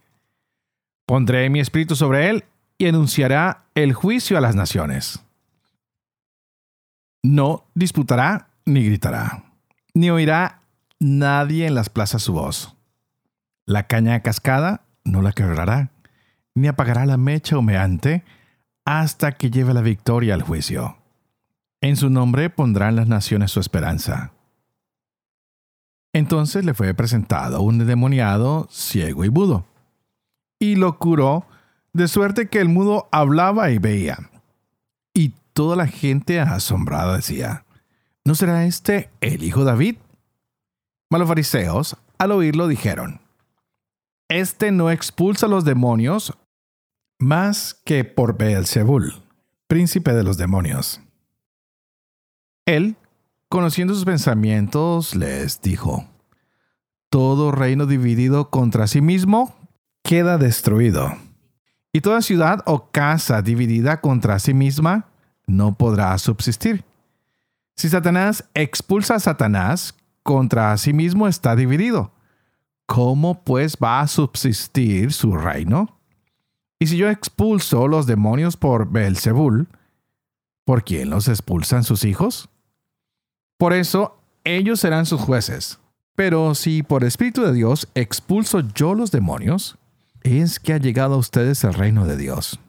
Pondré 1.08 1.50
mi 1.50 1.60
espíritu 1.60 1.96
sobre 1.96 2.30
él 2.30 2.46
y 2.78 2.86
anunciará 2.86 3.64
el 3.74 3.94
juicio 3.94 4.38
a 4.38 4.42
las 4.42 4.54
naciones. 4.54 5.24
No 7.24 7.66
disputará 7.74 8.50
ni 8.64 8.84
gritará, 8.86 9.46
ni 9.96 10.12
oirá 10.12 10.62
nadie 11.00 11.66
en 11.66 11.74
las 11.74 11.90
plazas 11.90 12.22
su 12.22 12.34
voz. 12.34 12.76
La 13.66 13.88
caña 13.88 14.20
cascada 14.20 14.84
no 15.04 15.24
la 15.24 15.32
quebrará, 15.32 15.90
ni 16.54 16.68
apagará 16.68 17.08
la 17.08 17.18
mecha 17.18 17.58
humeante 17.58 18.24
hasta 19.00 19.32
que 19.32 19.50
lleve 19.50 19.74
la 19.74 19.80
victoria 19.80 20.34
al 20.34 20.42
juicio. 20.42 20.98
En 21.80 21.96
su 21.96 22.10
nombre 22.10 22.50
pondrán 22.50 22.98
las 22.98 23.08
naciones 23.08 23.50
su 23.50 23.62
esperanza. 23.62 24.34
Entonces 26.12 26.66
le 26.66 26.74
fue 26.74 26.94
presentado 26.94 27.62
un 27.62 27.80
endemoniado 27.80 28.68
ciego 28.70 29.24
y 29.24 29.30
mudo, 29.30 29.66
y 30.60 30.76
lo 30.76 31.00
curó 31.00 31.46
de 31.94 32.10
suerte 32.10 32.50
que 32.50 32.60
el 32.60 32.68
mudo 32.68 33.08
hablaba 33.14 33.72
y 33.72 33.78
veía. 33.78 34.30
Y 35.14 35.36
toda 35.54 35.78
la 35.78 35.88
gente 35.88 36.42
asombrada 36.42 37.16
decía, 37.16 37.64
¿no 38.26 38.36
será 38.36 38.66
este 38.66 39.10
el 39.22 39.44
hijo 39.44 39.62
de 39.62 39.68
David? 39.68 39.96
Mas 41.10 41.20
los 41.20 41.30
fariseos, 41.30 41.96
al 42.18 42.34
oírlo, 42.34 42.68
dijeron, 42.68 43.22
Este 44.28 44.74
no 44.74 44.92
expulsa 44.92 45.46
a 45.46 45.50
los 45.50 45.64
demonios 45.64 46.34
más 47.22 47.74
que 47.86 48.04
por 48.04 48.38
Beelzebul, 48.38 49.14
príncipe 49.68 50.14
de 50.14 50.24
los 50.24 50.38
demonios. 50.38 51.02
Él, 52.66 52.96
conociendo 53.50 53.94
sus 53.94 54.06
pensamientos, 54.06 55.16
les 55.16 55.62
dijo, 55.62 56.06
Todo 57.10 57.52
reino 57.52 57.86
dividido 57.86 58.50
contra 58.50 58.88
sí 58.88 59.02
mismo 59.02 59.56
queda 60.04 60.38
destruido 60.38 61.16
y 61.94 62.02
toda 62.02 62.22
ciudad 62.22 62.64
o 62.66 62.90
casa 62.92 63.42
dividida 63.42 64.00
contra 64.02 64.40
sí 64.40 64.54
misma 64.54 65.08
no 65.46 65.76
podrá 65.76 66.18
subsistir. 66.18 66.86
Si 67.76 67.90
Satanás 67.90 68.46
expulsa 68.54 69.16
a 69.16 69.20
Satanás, 69.20 69.96
contra 70.24 70.78
sí 70.78 70.94
mismo 70.94 71.28
está 71.28 71.56
dividido. 71.56 72.12
¿Cómo 72.86 73.44
pues 73.44 73.78
va 73.82 74.02
a 74.02 74.08
subsistir 74.08 75.12
su 75.14 75.36
reino? 75.36 76.01
Y 76.82 76.88
si 76.88 76.98
yo 76.98 77.12
expulso 77.12 77.88
los 77.88 78.08
demonios 78.08 78.58
por 78.58 78.90
Belzebul, 78.90 79.68
¿por 80.66 80.84
quién 80.84 81.12
los 81.12 81.28
expulsan 81.28 81.84
sus 81.84 82.04
hijos? 82.04 82.50
Por 83.60 83.74
eso 83.74 84.18
ellos 84.44 84.80
serán 84.80 85.06
sus 85.06 85.22
jueces. 85.22 85.78
Pero 86.16 86.56
si 86.56 86.82
por 86.82 87.04
Espíritu 87.04 87.44
de 87.44 87.54
Dios 87.54 87.88
expulso 87.94 88.62
yo 88.62 88.96
los 88.96 89.12
demonios, 89.12 89.78
es 90.24 90.60
que 90.60 90.74
ha 90.74 90.80
llegado 90.80 91.14
a 91.14 91.18
ustedes 91.20 91.64
el 91.64 91.76
reino 91.76 92.08
de 92.08 92.18
Dios. 92.18 92.60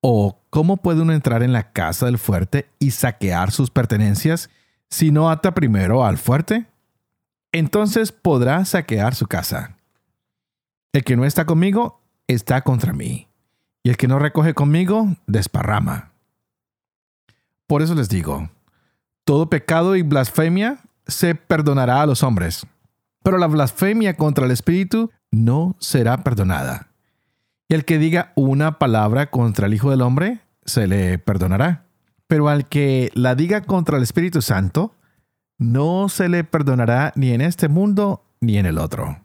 ¿O 0.00 0.40
cómo 0.48 0.78
puede 0.78 1.02
uno 1.02 1.12
entrar 1.12 1.42
en 1.42 1.52
la 1.52 1.72
casa 1.72 2.06
del 2.06 2.16
fuerte 2.16 2.70
y 2.78 2.92
saquear 2.92 3.50
sus 3.50 3.68
pertenencias 3.68 4.48
si 4.88 5.10
no 5.10 5.28
ata 5.28 5.52
primero 5.52 6.06
al 6.06 6.16
fuerte? 6.16 6.68
Entonces 7.52 8.12
podrá 8.12 8.64
saquear 8.64 9.14
su 9.14 9.26
casa. 9.26 9.76
El 10.94 11.04
que 11.04 11.16
no 11.16 11.26
está 11.26 11.44
conmigo 11.44 12.00
está 12.26 12.62
contra 12.62 12.94
mí, 12.94 13.28
y 13.82 13.90
el 13.90 13.96
que 13.96 14.08
no 14.08 14.18
recoge 14.18 14.54
conmigo 14.54 15.16
desparrama. 15.26 16.12
Por 17.66 17.82
eso 17.82 17.94
les 17.94 18.08
digo, 18.08 18.50
todo 19.24 19.48
pecado 19.48 19.96
y 19.96 20.02
blasfemia 20.02 20.80
se 21.06 21.34
perdonará 21.34 22.02
a 22.02 22.06
los 22.06 22.22
hombres, 22.22 22.66
pero 23.22 23.38
la 23.38 23.46
blasfemia 23.46 24.16
contra 24.16 24.44
el 24.44 24.50
Espíritu 24.50 25.10
no 25.30 25.76
será 25.78 26.18
perdonada. 26.18 26.88
Y 27.68 27.74
el 27.74 27.84
que 27.84 27.98
diga 27.98 28.32
una 28.34 28.78
palabra 28.78 29.30
contra 29.30 29.66
el 29.66 29.74
Hijo 29.74 29.90
del 29.90 30.02
Hombre, 30.02 30.40
se 30.64 30.86
le 30.86 31.18
perdonará. 31.18 31.86
Pero 32.26 32.48
al 32.48 32.68
que 32.68 33.10
la 33.14 33.34
diga 33.34 33.62
contra 33.62 33.96
el 33.96 34.02
Espíritu 34.02 34.42
Santo, 34.42 34.94
no 35.58 36.08
se 36.08 36.28
le 36.28 36.44
perdonará 36.44 37.12
ni 37.16 37.30
en 37.30 37.40
este 37.40 37.68
mundo 37.68 38.24
ni 38.40 38.58
en 38.58 38.66
el 38.66 38.78
otro. 38.78 39.24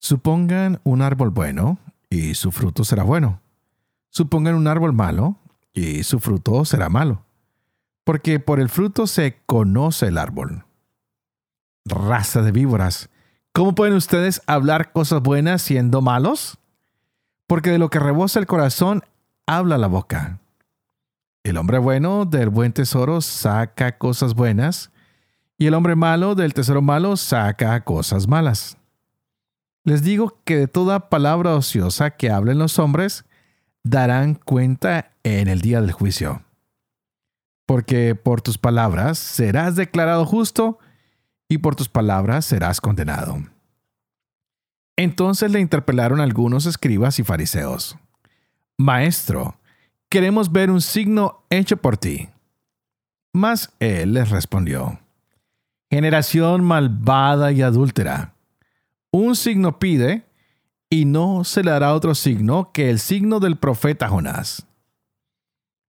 Supongan 0.00 0.80
un 0.84 1.02
árbol 1.02 1.30
bueno, 1.30 1.78
y 2.16 2.34
su 2.34 2.52
fruto 2.52 2.84
será 2.84 3.02
bueno. 3.02 3.40
Supongan 4.10 4.54
un 4.54 4.68
árbol 4.68 4.92
malo, 4.92 5.38
y 5.72 6.02
su 6.02 6.20
fruto 6.20 6.64
será 6.64 6.88
malo. 6.88 7.24
Porque 8.04 8.40
por 8.40 8.60
el 8.60 8.68
fruto 8.68 9.06
se 9.06 9.40
conoce 9.46 10.06
el 10.06 10.18
árbol. 10.18 10.64
Raza 11.84 12.42
de 12.42 12.52
víboras, 12.52 13.10
¿Cómo 13.56 13.74
pueden 13.74 13.94
ustedes 13.94 14.42
hablar 14.46 14.92
cosas 14.92 15.22
buenas 15.22 15.62
siendo 15.62 16.02
malos? 16.02 16.58
Porque 17.46 17.70
de 17.70 17.78
lo 17.78 17.88
que 17.88 17.98
rebosa 17.98 18.38
el 18.38 18.46
corazón, 18.46 19.02
habla 19.46 19.78
la 19.78 19.86
boca. 19.86 20.40
El 21.42 21.56
hombre 21.56 21.78
bueno 21.78 22.26
del 22.26 22.50
buen 22.50 22.74
tesoro 22.74 23.22
saca 23.22 23.96
cosas 23.96 24.34
buenas, 24.34 24.90
y 25.56 25.68
el 25.68 25.72
hombre 25.72 25.96
malo 25.96 26.34
del 26.34 26.52
tesoro 26.52 26.82
malo 26.82 27.16
saca 27.16 27.82
cosas 27.82 28.28
malas. 28.28 28.76
Les 29.86 30.02
digo 30.02 30.40
que 30.42 30.56
de 30.56 30.66
toda 30.66 31.08
palabra 31.08 31.54
ociosa 31.54 32.10
que 32.10 32.28
hablen 32.28 32.58
los 32.58 32.80
hombres, 32.80 33.24
darán 33.84 34.34
cuenta 34.34 35.12
en 35.22 35.46
el 35.46 35.60
día 35.60 35.80
del 35.80 35.92
juicio. 35.92 36.42
Porque 37.66 38.16
por 38.16 38.42
tus 38.42 38.58
palabras 38.58 39.16
serás 39.16 39.76
declarado 39.76 40.26
justo, 40.26 40.80
y 41.48 41.58
por 41.58 41.76
tus 41.76 41.88
palabras 41.88 42.44
serás 42.44 42.80
condenado. 42.80 43.38
Entonces 44.96 45.52
le 45.52 45.60
interpelaron 45.60 46.20
algunos 46.20 46.66
escribas 46.66 47.20
y 47.20 47.22
fariseos. 47.22 47.96
Maestro, 48.76 49.60
queremos 50.08 50.50
ver 50.50 50.68
un 50.68 50.80
signo 50.80 51.44
hecho 51.48 51.76
por 51.76 51.96
ti. 51.96 52.28
Mas 53.32 53.72
él 53.78 54.14
les 54.14 54.30
respondió, 54.30 54.98
Generación 55.88 56.64
malvada 56.64 57.52
y 57.52 57.62
adúltera, 57.62 58.34
un 59.16 59.36
signo 59.36 59.78
pide, 59.78 60.24
y 60.90 61.04
no 61.04 61.44
se 61.44 61.64
le 61.64 61.70
dará 61.70 61.94
otro 61.94 62.14
signo 62.14 62.70
que 62.72 62.90
el 62.90 62.98
signo 62.98 63.40
del 63.40 63.56
profeta 63.56 64.08
Jonás. 64.08 64.66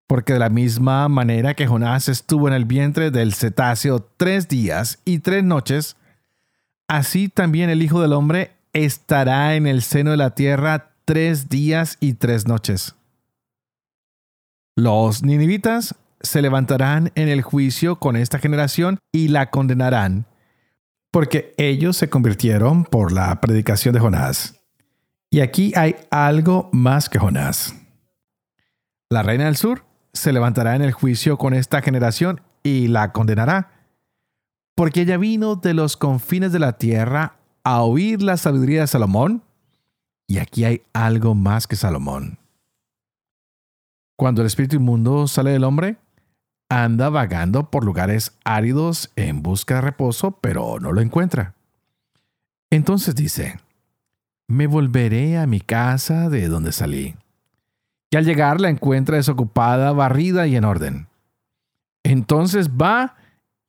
Porque 0.07 0.33
de 0.33 0.39
la 0.39 0.49
misma 0.49 1.07
manera 1.09 1.53
que 1.53 1.67
Jonás 1.67 2.09
estuvo 2.09 2.47
en 2.47 2.53
el 2.53 2.65
vientre 2.65 3.11
del 3.11 3.33
cetáceo 3.33 3.99
tres 4.17 4.47
días 4.47 4.99
y 5.05 5.19
tres 5.19 5.43
noches, 5.43 5.97
así 6.87 7.29
también 7.29 7.69
el 7.69 7.83
Hijo 7.83 8.01
del 8.01 8.13
Hombre 8.13 8.51
estará 8.73 9.55
en 9.55 9.67
el 9.67 9.81
seno 9.81 10.11
de 10.11 10.17
la 10.17 10.33
tierra 10.33 10.91
tres 11.05 11.49
días 11.49 11.97
y 11.99 12.13
tres 12.13 12.47
noches. 12.47 12.95
Los 14.75 15.23
ninivitas 15.23 15.95
se 16.21 16.41
levantarán 16.41 17.11
en 17.15 17.29
el 17.29 17.41
juicio 17.41 17.97
con 17.97 18.15
esta 18.15 18.39
generación 18.39 18.99
y 19.11 19.27
la 19.27 19.49
condenarán, 19.49 20.25
porque 21.17 21.55
ellos 21.57 21.97
se 21.97 22.11
convirtieron 22.11 22.83
por 22.83 23.11
la 23.11 23.41
predicación 23.41 23.91
de 23.91 23.99
Jonás. 23.99 24.61
Y 25.31 25.39
aquí 25.39 25.73
hay 25.75 25.95
algo 26.11 26.69
más 26.71 27.09
que 27.09 27.17
Jonás. 27.17 27.73
La 29.09 29.23
reina 29.23 29.45
del 29.45 29.55
sur 29.55 29.83
se 30.13 30.31
levantará 30.31 30.75
en 30.75 30.83
el 30.83 30.91
juicio 30.91 31.39
con 31.39 31.55
esta 31.55 31.81
generación 31.81 32.41
y 32.61 32.87
la 32.89 33.13
condenará, 33.13 33.71
porque 34.75 35.01
ella 35.01 35.17
vino 35.17 35.55
de 35.55 35.73
los 35.73 35.97
confines 35.97 36.51
de 36.51 36.59
la 36.59 36.73
tierra 36.73 37.37
a 37.63 37.81
oír 37.81 38.21
la 38.21 38.37
sabiduría 38.37 38.81
de 38.81 38.87
Salomón, 38.87 39.41
y 40.27 40.37
aquí 40.37 40.65
hay 40.65 40.83
algo 40.93 41.33
más 41.33 41.65
que 41.65 41.75
Salomón. 41.75 42.37
Cuando 44.15 44.41
el 44.41 44.45
espíritu 44.45 44.75
inmundo 44.75 45.27
sale 45.27 45.49
del 45.49 45.63
hombre, 45.63 45.97
anda 46.69 47.09
vagando 47.09 47.69
por 47.69 47.83
lugares 47.85 48.37
áridos 48.43 49.11
en 49.15 49.41
busca 49.41 49.75
de 49.75 49.81
reposo, 49.81 50.31
pero 50.41 50.79
no 50.79 50.91
lo 50.91 51.01
encuentra. 51.01 51.53
Entonces 52.69 53.15
dice, 53.15 53.59
me 54.47 54.67
volveré 54.67 55.37
a 55.37 55.47
mi 55.47 55.61
casa 55.61 56.29
de 56.29 56.47
donde 56.47 56.71
salí. 56.71 57.15
Y 58.09 58.17
al 58.17 58.25
llegar 58.25 58.61
la 58.61 58.69
encuentra 58.69 59.17
desocupada, 59.17 59.91
barrida 59.91 60.47
y 60.47 60.55
en 60.55 60.65
orden. 60.65 61.07
Entonces 62.03 62.69
va 62.69 63.15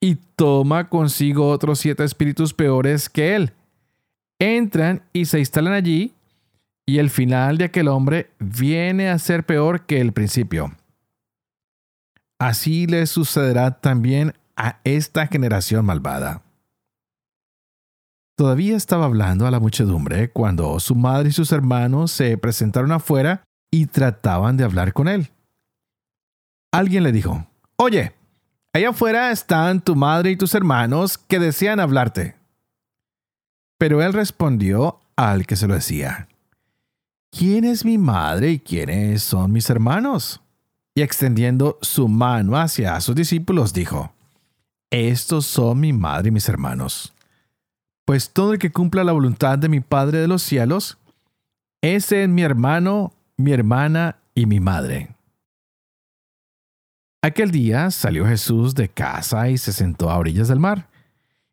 y 0.00 0.16
toma 0.36 0.88
consigo 0.88 1.48
otros 1.48 1.80
siete 1.80 2.04
espíritus 2.04 2.54
peores 2.54 3.08
que 3.08 3.34
él. 3.34 3.52
Entran 4.38 5.02
y 5.12 5.24
se 5.24 5.40
instalan 5.40 5.72
allí, 5.72 6.14
y 6.86 6.98
el 6.98 7.10
final 7.10 7.58
de 7.58 7.64
aquel 7.64 7.88
hombre 7.88 8.30
viene 8.38 9.10
a 9.10 9.18
ser 9.18 9.44
peor 9.44 9.82
que 9.86 10.00
el 10.00 10.12
principio. 10.12 10.72
Así 12.38 12.86
le 12.86 13.06
sucederá 13.06 13.80
también 13.80 14.34
a 14.56 14.80
esta 14.84 15.26
generación 15.26 15.84
malvada. 15.84 16.42
Todavía 18.36 18.76
estaba 18.76 19.06
hablando 19.06 19.46
a 19.46 19.50
la 19.50 19.58
muchedumbre 19.58 20.30
cuando 20.30 20.78
su 20.78 20.94
madre 20.94 21.30
y 21.30 21.32
sus 21.32 21.50
hermanos 21.50 22.12
se 22.12 22.38
presentaron 22.38 22.92
afuera 22.92 23.42
y 23.70 23.86
trataban 23.86 24.56
de 24.56 24.64
hablar 24.64 24.92
con 24.92 25.08
él. 25.08 25.30
Alguien 26.72 27.02
le 27.02 27.10
dijo, 27.10 27.46
Oye, 27.76 28.14
allá 28.72 28.90
afuera 28.90 29.32
están 29.32 29.80
tu 29.80 29.96
madre 29.96 30.30
y 30.30 30.36
tus 30.36 30.54
hermanos 30.54 31.18
que 31.18 31.40
desean 31.40 31.80
hablarte. 31.80 32.36
Pero 33.78 34.02
él 34.02 34.12
respondió 34.12 35.00
al 35.16 35.46
que 35.46 35.56
se 35.56 35.66
lo 35.66 35.74
decía, 35.74 36.28
¿quién 37.30 37.64
es 37.64 37.84
mi 37.84 37.98
madre 37.98 38.50
y 38.50 38.58
quiénes 38.58 39.22
son 39.22 39.52
mis 39.52 39.70
hermanos? 39.70 40.40
Y 40.98 41.02
extendiendo 41.02 41.78
su 41.80 42.08
mano 42.08 42.58
hacia 42.58 43.00
sus 43.00 43.14
discípulos, 43.14 43.72
dijo, 43.72 44.12
Estos 44.90 45.46
son 45.46 45.78
mi 45.78 45.92
madre 45.92 46.30
y 46.30 46.32
mis 46.32 46.48
hermanos. 46.48 47.14
Pues 48.04 48.30
todo 48.30 48.54
el 48.54 48.58
que 48.58 48.72
cumpla 48.72 49.04
la 49.04 49.12
voluntad 49.12 49.60
de 49.60 49.68
mi 49.68 49.78
Padre 49.78 50.18
de 50.18 50.26
los 50.26 50.42
cielos, 50.42 50.98
ese 51.82 52.24
es 52.24 52.28
mi 52.28 52.42
hermano, 52.42 53.12
mi 53.36 53.52
hermana 53.52 54.16
y 54.34 54.46
mi 54.46 54.58
madre. 54.58 55.14
Aquel 57.22 57.52
día 57.52 57.92
salió 57.92 58.26
Jesús 58.26 58.74
de 58.74 58.88
casa 58.88 59.48
y 59.50 59.56
se 59.56 59.72
sentó 59.72 60.10
a 60.10 60.18
orillas 60.18 60.48
del 60.48 60.58
mar. 60.58 60.88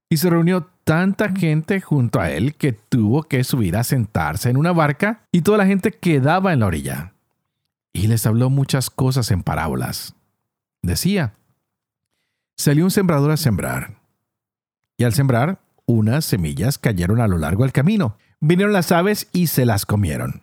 Y 0.10 0.18
se 0.18 0.32
reunió 0.32 0.68
tanta 0.84 1.30
gente 1.30 1.82
junto 1.82 2.20
a 2.20 2.32
él 2.32 2.56
que 2.56 2.74
tuvo 2.74 3.22
que 3.22 3.44
subir 3.44 3.78
a 3.78 3.84
sentarse 3.84 4.50
en 4.50 4.58
una 4.58 4.72
barca 4.72 5.22
y 5.32 5.44
toda 5.44 5.60
la 5.60 5.68
gente 5.68 5.92
quedaba 5.92 6.52
en 6.52 6.62
la 6.62 6.66
orilla 6.66 7.12
y 7.96 8.08
les 8.08 8.26
habló 8.26 8.50
muchas 8.50 8.90
cosas 8.90 9.32
en 9.32 9.42
parábolas. 9.42 10.16
Decía, 10.82 11.34
salió 12.58 12.84
un 12.84 12.92
sembrador 12.92 13.32
a 13.32 13.38
sembrar, 13.38 13.96
y 14.98 15.06
al 15.06 15.14
sembrar, 15.14 15.62
unas 15.86 16.26
semillas 16.26 16.78
cayeron 16.78 17.22
a 17.22 17.28
lo 17.28 17.38
largo 17.38 17.64
del 17.64 17.72
camino. 17.72 18.18
Vinieron 18.42 18.74
las 18.74 18.92
aves 18.92 19.30
y 19.32 19.48
se 19.48 19.66
las 19.66 19.86
comieron. 19.86 20.42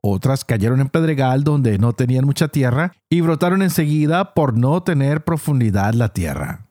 Otras 0.00 0.44
cayeron 0.44 0.80
en 0.80 0.88
pedregal 0.88 1.44
donde 1.44 1.78
no 1.78 1.92
tenían 1.92 2.24
mucha 2.24 2.48
tierra 2.48 2.94
y 3.08 3.20
brotaron 3.20 3.62
enseguida 3.62 4.34
por 4.34 4.56
no 4.58 4.82
tener 4.82 5.22
profundidad 5.22 5.94
la 5.94 6.08
tierra. 6.08 6.66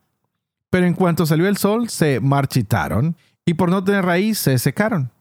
Pero 0.70 0.88
en 0.88 0.94
cuanto 0.94 1.26
salió 1.26 1.48
el 1.48 1.58
sol, 1.58 1.90
se 1.90 2.20
marchitaron 2.20 3.16
y 3.46 3.54
por 3.54 3.70
no 3.70 3.84
tener 3.84 4.04
raíz 4.04 4.40
se 4.40 4.58
secaron. 4.60 5.12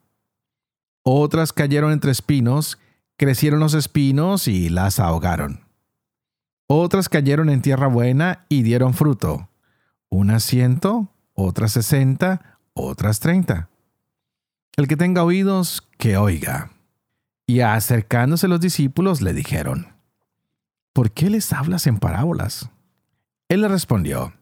Otras 1.03 1.53
cayeron 1.53 1.93
entre 1.93 2.11
espinos 2.11 2.79
crecieron 3.21 3.61
los 3.61 3.75
espinos 3.75 4.49
y 4.49 4.71
las 4.71 4.99
ahogaron. 4.99 5.67
Otras 6.67 7.11
cayeron 7.11 7.51
en 7.51 7.61
tierra 7.61 7.87
buena 7.87 8.47
y 8.49 8.63
dieron 8.63 8.95
fruto, 8.95 9.51
unas 10.09 10.43
ciento, 10.43 11.13
otras 11.35 11.73
sesenta, 11.73 12.59
otras 12.73 13.21
treinta. 13.21 13.69
El 14.75 14.89
que 14.89 14.97
tenga 14.97 15.23
oídos, 15.23 15.87
que 15.99 16.17
oiga. 16.17 16.71
Y 17.47 17.61
acercándose 17.61 18.49
los 18.49 18.59
discípulos 18.59 19.21
le 19.21 19.35
dijeron, 19.35 19.89
¿por 20.95 21.11
qué 21.11 21.29
les 21.29 21.53
hablas 21.53 21.87
en 21.87 21.99
parábolas? 21.99 22.71
Él 23.51 23.61
le 23.61 23.69
respondió, 23.69 24.33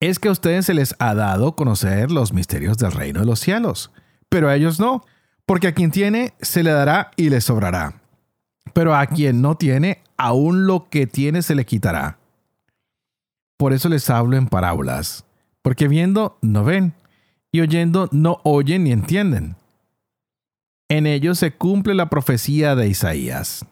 es 0.00 0.18
que 0.18 0.28
a 0.28 0.32
ustedes 0.32 0.66
se 0.66 0.74
les 0.74 0.94
ha 0.98 1.14
dado 1.14 1.56
conocer 1.56 2.10
los 2.10 2.34
misterios 2.34 2.76
del 2.76 2.92
reino 2.92 3.20
de 3.20 3.26
los 3.26 3.40
cielos, 3.40 3.90
pero 4.28 4.50
a 4.50 4.54
ellos 4.54 4.78
no, 4.78 5.06
porque 5.46 5.68
a 5.68 5.72
quien 5.72 5.90
tiene 5.90 6.34
se 6.40 6.62
le 6.62 6.70
dará 6.70 7.10
y 7.16 7.28
le 7.30 7.40
sobrará. 7.40 8.00
Pero 8.72 8.94
a 8.94 9.06
quien 9.06 9.42
no 9.42 9.56
tiene, 9.56 10.02
aún 10.16 10.66
lo 10.66 10.88
que 10.88 11.06
tiene 11.06 11.42
se 11.42 11.54
le 11.54 11.64
quitará. 11.64 12.18
Por 13.56 13.72
eso 13.72 13.88
les 13.88 14.08
hablo 14.10 14.36
en 14.36 14.48
parábolas, 14.48 15.24
porque 15.62 15.86
viendo 15.86 16.38
no 16.42 16.64
ven, 16.64 16.94
y 17.52 17.60
oyendo 17.60 18.08
no 18.10 18.40
oyen 18.42 18.84
ni 18.84 18.92
entienden. 18.92 19.56
En 20.88 21.06
ellos 21.06 21.38
se 21.38 21.52
cumple 21.52 21.94
la 21.94 22.10
profecía 22.10 22.74
de 22.74 22.88
Isaías. 22.88 23.64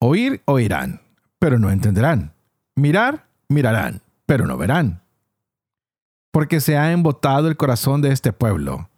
Oír, 0.00 0.40
oirán, 0.46 1.02
pero 1.38 1.58
no 1.58 1.70
entenderán. 1.70 2.32
Mirar, 2.76 3.26
mirarán, 3.48 4.00
pero 4.24 4.46
no 4.46 4.56
verán. 4.56 5.02
Porque 6.32 6.60
se 6.60 6.78
ha 6.78 6.92
embotado 6.92 7.48
el 7.48 7.56
corazón 7.56 8.00
de 8.00 8.12
este 8.12 8.32
pueblo 8.32 8.89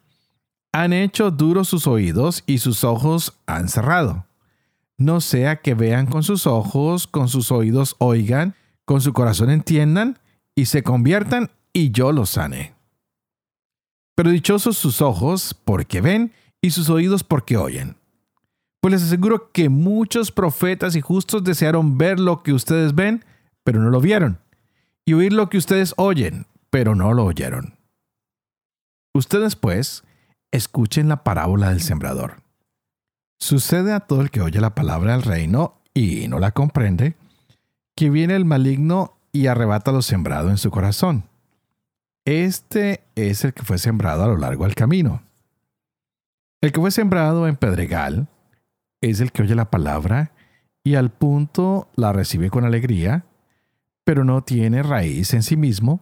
han 0.73 0.93
hecho 0.93 1.31
duros 1.31 1.69
sus 1.69 1.87
oídos 1.87 2.43
y 2.47 2.59
sus 2.59 2.83
ojos 2.83 3.35
han 3.47 3.69
cerrado. 3.69 4.27
No 4.97 5.21
sea 5.21 5.61
que 5.61 5.75
vean 5.75 6.07
con 6.07 6.23
sus 6.23 6.47
ojos, 6.47 7.07
con 7.07 7.29
sus 7.29 7.53
oídos 7.53 7.97
oigan, 7.99 8.55
con 8.85 9.01
su 9.01 9.13
corazón 9.13 9.51
entiendan 9.51 10.19
y 10.55 10.67
se 10.67 10.83
conviertan 10.83 11.51
y 11.73 11.91
yo 11.91 12.13
los 12.13 12.31
sane. 12.31 12.75
Pero 14.15 14.31
dichosos 14.31 14.77
sus 14.77 15.01
ojos 15.01 15.55
porque 15.65 16.01
ven 16.01 16.33
y 16.61 16.71
sus 16.71 16.89
oídos 16.89 17.25
porque 17.25 17.57
oyen. 17.57 17.97
Pues 18.81 18.93
les 18.93 19.03
aseguro 19.03 19.51
que 19.53 19.69
muchos 19.69 20.33
profetas 20.33 20.97
y 20.97 21.01
justos 21.01 21.45
desearon 21.45 21.99
ver 21.99 22.19
lo 22.19 22.43
que 22.43 22.53
ustedes 22.53 22.95
ven, 22.95 23.25
pero 23.65 23.81
no 23.81 23.91
lo 23.91 24.01
vieron, 24.01 24.41
y 25.05 25.13
oír 25.13 25.33
lo 25.33 25.49
que 25.49 25.59
ustedes 25.59 25.95
oyen, 25.97 26.47
pero 26.71 26.95
no 26.95 27.15
lo 27.15 27.25
oyeron. 27.25 27.79
Ustedes, 29.15 29.55
pues, 29.55 30.03
Escuchen 30.53 31.09
la 31.09 31.25
parábola 31.25 31.71
del 31.71 31.81
sembrador. 31.81 32.43
Sucede 33.39 33.93
a 33.93 34.01
todo 34.01 34.21
el 34.21 34.31
que 34.31 34.43
oye 34.43 34.61
la 34.61 34.75
palabra 34.75 35.13
del 35.13 35.23
reino 35.23 35.81
y 35.95 36.29
no 36.29 36.39
la 36.39 36.53
comprende, 36.53 37.17
que 37.97 38.11
viene 38.11 38.37
el 38.37 38.45
maligno 38.45 39.17
y 39.33 39.47
arrebata 39.47 39.93
lo 39.93 40.03
sembrado 40.03 40.51
en 40.51 40.59
su 40.59 40.71
corazón. 40.71 41.25
Este 42.27 43.03
es 43.15 43.45
el 43.45 43.55
que 43.55 43.63
fue 43.63 43.79
sembrado 43.79 44.25
a 44.25 44.29
lo 44.29 44.37
largo 44.37 44.65
del 44.65 44.75
camino. 44.75 45.23
El 46.61 46.71
que 46.71 46.81
fue 46.81 46.91
sembrado 46.91 47.49
en 47.49 47.57
pedregal 47.57 48.29
es 49.01 49.21
el 49.21 49.33
que 49.33 49.43
oye 49.43 49.55
la 49.55 49.71
palabra 49.71 50.33
y 50.85 50.95
al 50.97 51.11
punto 51.11 51.89
la 51.97 52.13
recibe 52.13 52.51
con 52.51 52.65
alegría, 52.65 53.25
pero 54.05 54.23
no 54.23 54.43
tiene 54.43 54.83
raíz 54.83 55.33
en 55.33 55.43
sí 55.43 55.57
mismo, 55.57 56.01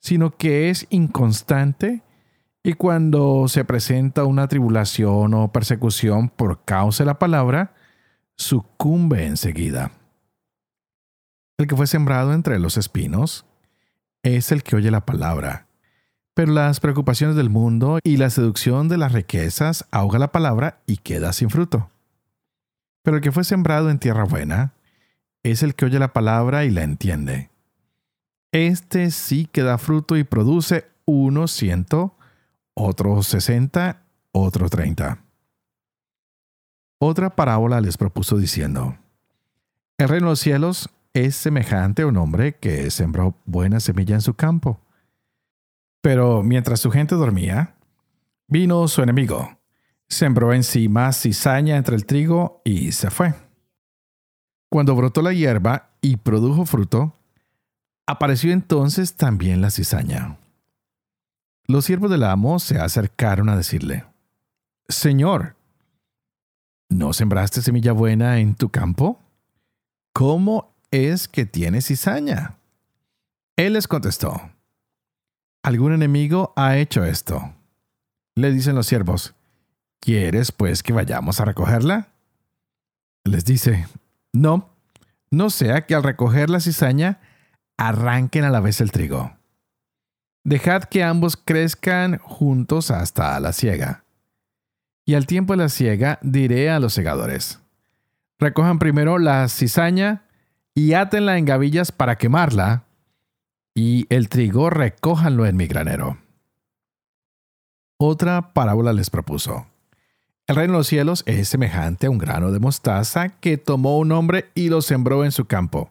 sino 0.00 0.36
que 0.36 0.68
es 0.68 0.86
inconstante 0.90 2.02
y 2.66 2.72
cuando 2.72 3.46
se 3.46 3.64
presenta 3.66 4.24
una 4.24 4.48
tribulación 4.48 5.34
o 5.34 5.52
persecución 5.52 6.30
por 6.30 6.64
causa 6.64 7.04
de 7.04 7.08
la 7.08 7.18
palabra, 7.18 7.74
sucumbe 8.36 9.26
enseguida. 9.26 9.92
El 11.58 11.66
que 11.66 11.76
fue 11.76 11.86
sembrado 11.86 12.32
entre 12.32 12.58
los 12.58 12.78
espinos 12.78 13.44
es 14.22 14.50
el 14.50 14.62
que 14.62 14.76
oye 14.76 14.90
la 14.90 15.04
palabra, 15.04 15.66
pero 16.32 16.52
las 16.52 16.80
preocupaciones 16.80 17.36
del 17.36 17.50
mundo 17.50 17.98
y 18.02 18.16
la 18.16 18.30
seducción 18.30 18.88
de 18.88 18.96
las 18.96 19.12
riquezas 19.12 19.86
ahoga 19.90 20.18
la 20.18 20.32
palabra 20.32 20.80
y 20.86 20.96
queda 20.96 21.34
sin 21.34 21.50
fruto. 21.50 21.90
Pero 23.02 23.18
el 23.18 23.22
que 23.22 23.30
fue 23.30 23.44
sembrado 23.44 23.90
en 23.90 23.98
tierra 23.98 24.24
buena 24.24 24.72
es 25.42 25.62
el 25.62 25.74
que 25.74 25.84
oye 25.84 25.98
la 25.98 26.14
palabra 26.14 26.64
y 26.64 26.70
la 26.70 26.82
entiende. 26.82 27.50
Este 28.52 29.10
sí 29.10 29.46
que 29.52 29.62
da 29.62 29.76
fruto 29.76 30.16
y 30.16 30.24
produce 30.24 30.86
uno 31.04 31.46
ciento, 31.46 32.13
otro 32.74 33.22
60, 33.22 34.02
otro 34.32 34.68
30. 34.68 35.24
Otra 36.98 37.34
parábola 37.34 37.80
les 37.80 37.96
propuso 37.96 38.36
diciendo, 38.36 38.96
El 39.98 40.08
reino 40.08 40.26
de 40.26 40.32
los 40.32 40.40
cielos 40.40 40.90
es 41.12 41.36
semejante 41.36 42.02
a 42.02 42.06
un 42.06 42.16
hombre 42.16 42.56
que 42.56 42.90
sembró 42.90 43.36
buena 43.44 43.80
semilla 43.80 44.14
en 44.14 44.20
su 44.20 44.34
campo. 44.34 44.80
Pero 46.00 46.42
mientras 46.42 46.80
su 46.80 46.90
gente 46.90 47.14
dormía, 47.14 47.76
vino 48.48 48.86
su 48.88 49.02
enemigo, 49.02 49.58
sembró 50.08 50.52
encima 50.52 51.12
cizaña 51.12 51.76
entre 51.76 51.96
el 51.96 52.04
trigo 52.04 52.60
y 52.64 52.92
se 52.92 53.10
fue. 53.10 53.34
Cuando 54.68 54.96
brotó 54.96 55.22
la 55.22 55.32
hierba 55.32 55.90
y 56.00 56.16
produjo 56.16 56.66
fruto, 56.66 57.16
apareció 58.06 58.52
entonces 58.52 59.14
también 59.14 59.60
la 59.60 59.70
cizaña. 59.70 60.38
Los 61.66 61.84
siervos 61.86 62.10
del 62.10 62.24
amo 62.24 62.58
se 62.58 62.78
acercaron 62.78 63.48
a 63.48 63.56
decirle, 63.56 64.04
Señor, 64.88 65.56
¿no 66.88 67.12
sembraste 67.12 67.62
semilla 67.62 67.92
buena 67.92 68.38
en 68.38 68.54
tu 68.54 68.68
campo? 68.68 69.20
¿cómo 70.14 70.72
es 70.90 71.28
que 71.28 71.44
tiene 71.44 71.82
cizaña? 71.82 72.54
Él 73.56 73.74
les 73.74 73.86
contestó, 73.86 74.40
algún 75.62 75.92
enemigo 75.92 76.54
ha 76.56 76.78
hecho 76.78 77.04
esto. 77.04 77.52
Le 78.34 78.50
dicen 78.50 78.74
los 78.74 78.86
siervos, 78.86 79.34
¿quieres 80.00 80.52
pues 80.52 80.82
que 80.82 80.92
vayamos 80.92 81.40
a 81.40 81.44
recogerla? 81.44 82.08
Les 83.24 83.44
dice, 83.44 83.86
no, 84.32 84.70
no 85.30 85.50
sea 85.50 85.84
que 85.86 85.94
al 85.94 86.02
recoger 86.02 86.48
la 86.48 86.60
cizaña 86.60 87.20
arranquen 87.76 88.44
a 88.44 88.50
la 88.50 88.60
vez 88.60 88.80
el 88.80 88.92
trigo. 88.92 89.36
Dejad 90.44 90.84
que 90.84 91.02
ambos 91.02 91.38
crezcan 91.38 92.18
juntos 92.18 92.90
hasta 92.90 93.40
la 93.40 93.54
siega. 93.54 94.04
Y 95.06 95.14
al 95.14 95.26
tiempo 95.26 95.54
de 95.54 95.56
la 95.56 95.68
siega 95.70 96.18
diré 96.22 96.70
a 96.70 96.78
los 96.78 96.92
segadores, 96.92 97.60
recojan 98.38 98.78
primero 98.78 99.18
la 99.18 99.48
cizaña 99.48 100.24
y 100.74 100.92
átenla 100.92 101.38
en 101.38 101.46
gavillas 101.46 101.92
para 101.92 102.16
quemarla, 102.16 102.84
y 103.74 104.06
el 104.08 104.28
trigo 104.28 104.70
recójanlo 104.70 105.46
en 105.46 105.56
mi 105.56 105.66
granero. 105.66 106.18
Otra 107.96 108.52
parábola 108.52 108.92
les 108.92 109.08
propuso. 109.08 109.66
El 110.46 110.56
reino 110.56 110.74
de 110.74 110.78
los 110.78 110.88
cielos 110.88 111.22
es 111.26 111.48
semejante 111.48 112.06
a 112.06 112.10
un 112.10 112.18
grano 112.18 112.52
de 112.52 112.58
mostaza 112.58 113.30
que 113.30 113.56
tomó 113.56 113.98
un 113.98 114.12
hombre 114.12 114.50
y 114.54 114.68
lo 114.68 114.82
sembró 114.82 115.24
en 115.24 115.32
su 115.32 115.46
campo. 115.46 115.90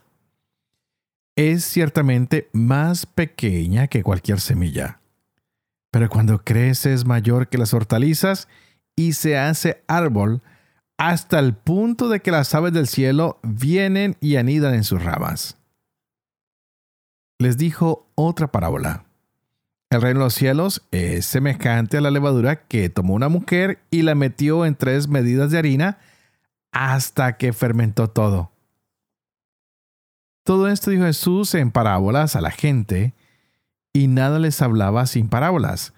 Es 1.36 1.64
ciertamente 1.66 2.50
más 2.54 3.08
pequeña 3.08 3.88
que 3.88 4.04
cualquier 4.04 4.40
semilla, 4.40 5.00
pero 5.92 6.08
cuando 6.08 6.44
crece 6.44 6.94
es 6.94 7.06
mayor 7.06 7.50
que 7.50 7.58
las 7.58 7.74
hortalizas 7.74 8.48
y 8.96 9.14
se 9.14 9.38
hace 9.38 9.84
árbol 9.88 10.44
hasta 10.98 11.40
el 11.40 11.56
punto 11.56 12.08
de 12.08 12.20
que 12.20 12.30
las 12.30 12.54
aves 12.54 12.72
del 12.72 12.88
cielo 12.88 13.40
vienen 13.42 14.16
y 14.22 14.36
anidan 14.36 14.76
en 14.76 14.84
sus 14.84 15.04
ramas. 15.04 15.58
Les 17.40 17.58
dijo 17.58 18.08
otra 18.14 18.52
parábola. 18.52 19.06
El 19.90 20.02
reino 20.02 20.20
de 20.20 20.26
los 20.26 20.36
cielos 20.36 20.88
es 20.92 21.26
semejante 21.26 21.98
a 21.98 22.02
la 22.02 22.12
levadura 22.12 22.68
que 22.68 22.90
tomó 22.90 23.16
una 23.16 23.30
mujer 23.30 23.80
y 23.90 24.04
la 24.04 24.16
metió 24.16 24.66
en 24.66 24.76
tres 24.76 25.08
medidas 25.08 25.52
de 25.52 25.58
harina 25.58 25.98
hasta 26.72 27.38
que 27.38 27.54
fermentó 27.54 28.10
todo. 28.10 28.53
Todo 30.44 30.68
esto 30.68 30.92
dijo 30.92 31.04
Jesús 31.04 31.56
en 31.56 31.72
parábolas 31.72 32.36
a 32.36 32.42
la 32.42 32.52
gente, 32.52 33.14
y 33.94 34.08
nada 34.08 34.40
les 34.40 34.62
hablaba 34.62 35.06
sin 35.06 35.30
parábolas, 35.30 35.94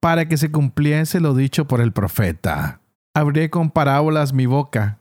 para 0.00 0.26
que 0.28 0.36
se 0.36 0.50
cumpliese 0.50 1.20
lo 1.20 1.34
dicho 1.34 1.66
por 1.66 1.80
el 1.80 1.92
profeta. 1.92 2.80
Abriré 3.14 3.50
con 3.50 3.70
parábolas 3.70 4.32
mi 4.32 4.46
boca, 4.46 4.98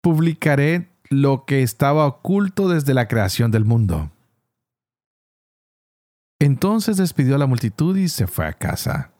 publicaré 0.00 0.90
lo 1.10 1.44
que 1.44 1.62
estaba 1.62 2.06
oculto 2.06 2.68
desde 2.68 2.94
la 2.94 3.06
creación 3.06 3.50
del 3.50 3.64
mundo. 3.64 4.10
Entonces 6.40 6.96
despidió 6.96 7.36
a 7.36 7.38
la 7.38 7.46
multitud 7.46 7.96
y 7.96 8.08
se 8.08 8.26
fue 8.26 8.46
a 8.46 8.52
casa. 8.52 9.12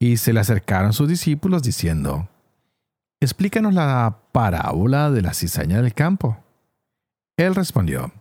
Y 0.00 0.16
se 0.16 0.32
le 0.32 0.40
acercaron 0.40 0.94
sus 0.94 1.08
discípulos 1.08 1.62
diciendo, 1.62 2.28
Explícanos 3.20 3.74
la 3.74 4.18
parábola 4.32 5.10
de 5.10 5.22
la 5.22 5.34
cizaña 5.34 5.82
del 5.82 5.92
campo. 5.92 6.38
Él 7.38 7.54
respondió, 7.54 8.12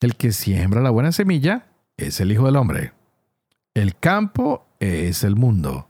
El 0.00 0.16
que 0.16 0.32
siembra 0.32 0.82
la 0.82 0.90
buena 0.90 1.12
semilla 1.12 1.66
es 1.96 2.20
el 2.20 2.30
Hijo 2.30 2.44
del 2.44 2.56
Hombre. 2.56 2.92
El 3.72 3.96
campo 3.96 4.66
es 4.80 5.24
el 5.24 5.34
mundo. 5.34 5.88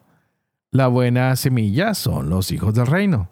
La 0.71 0.87
buena 0.87 1.35
semilla 1.35 1.95
son 1.95 2.31
los 2.31 2.53
hijos 2.53 2.75
del 2.75 2.87
reino. 2.87 3.29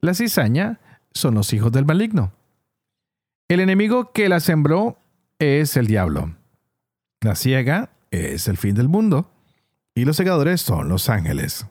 La 0.00 0.14
cizaña 0.14 0.80
son 1.12 1.34
los 1.34 1.52
hijos 1.52 1.72
del 1.72 1.84
maligno. 1.84 2.32
El 3.48 3.60
enemigo 3.60 4.12
que 4.12 4.30
la 4.30 4.40
sembró 4.40 4.96
es 5.38 5.76
el 5.76 5.86
diablo. 5.86 6.34
La 7.20 7.34
ciega 7.34 7.90
es 8.10 8.48
el 8.48 8.56
fin 8.56 8.74
del 8.74 8.88
mundo. 8.88 9.30
Y 9.94 10.06
los 10.06 10.16
segadores 10.16 10.62
son 10.62 10.88
los 10.88 11.10
ángeles. 11.10 11.66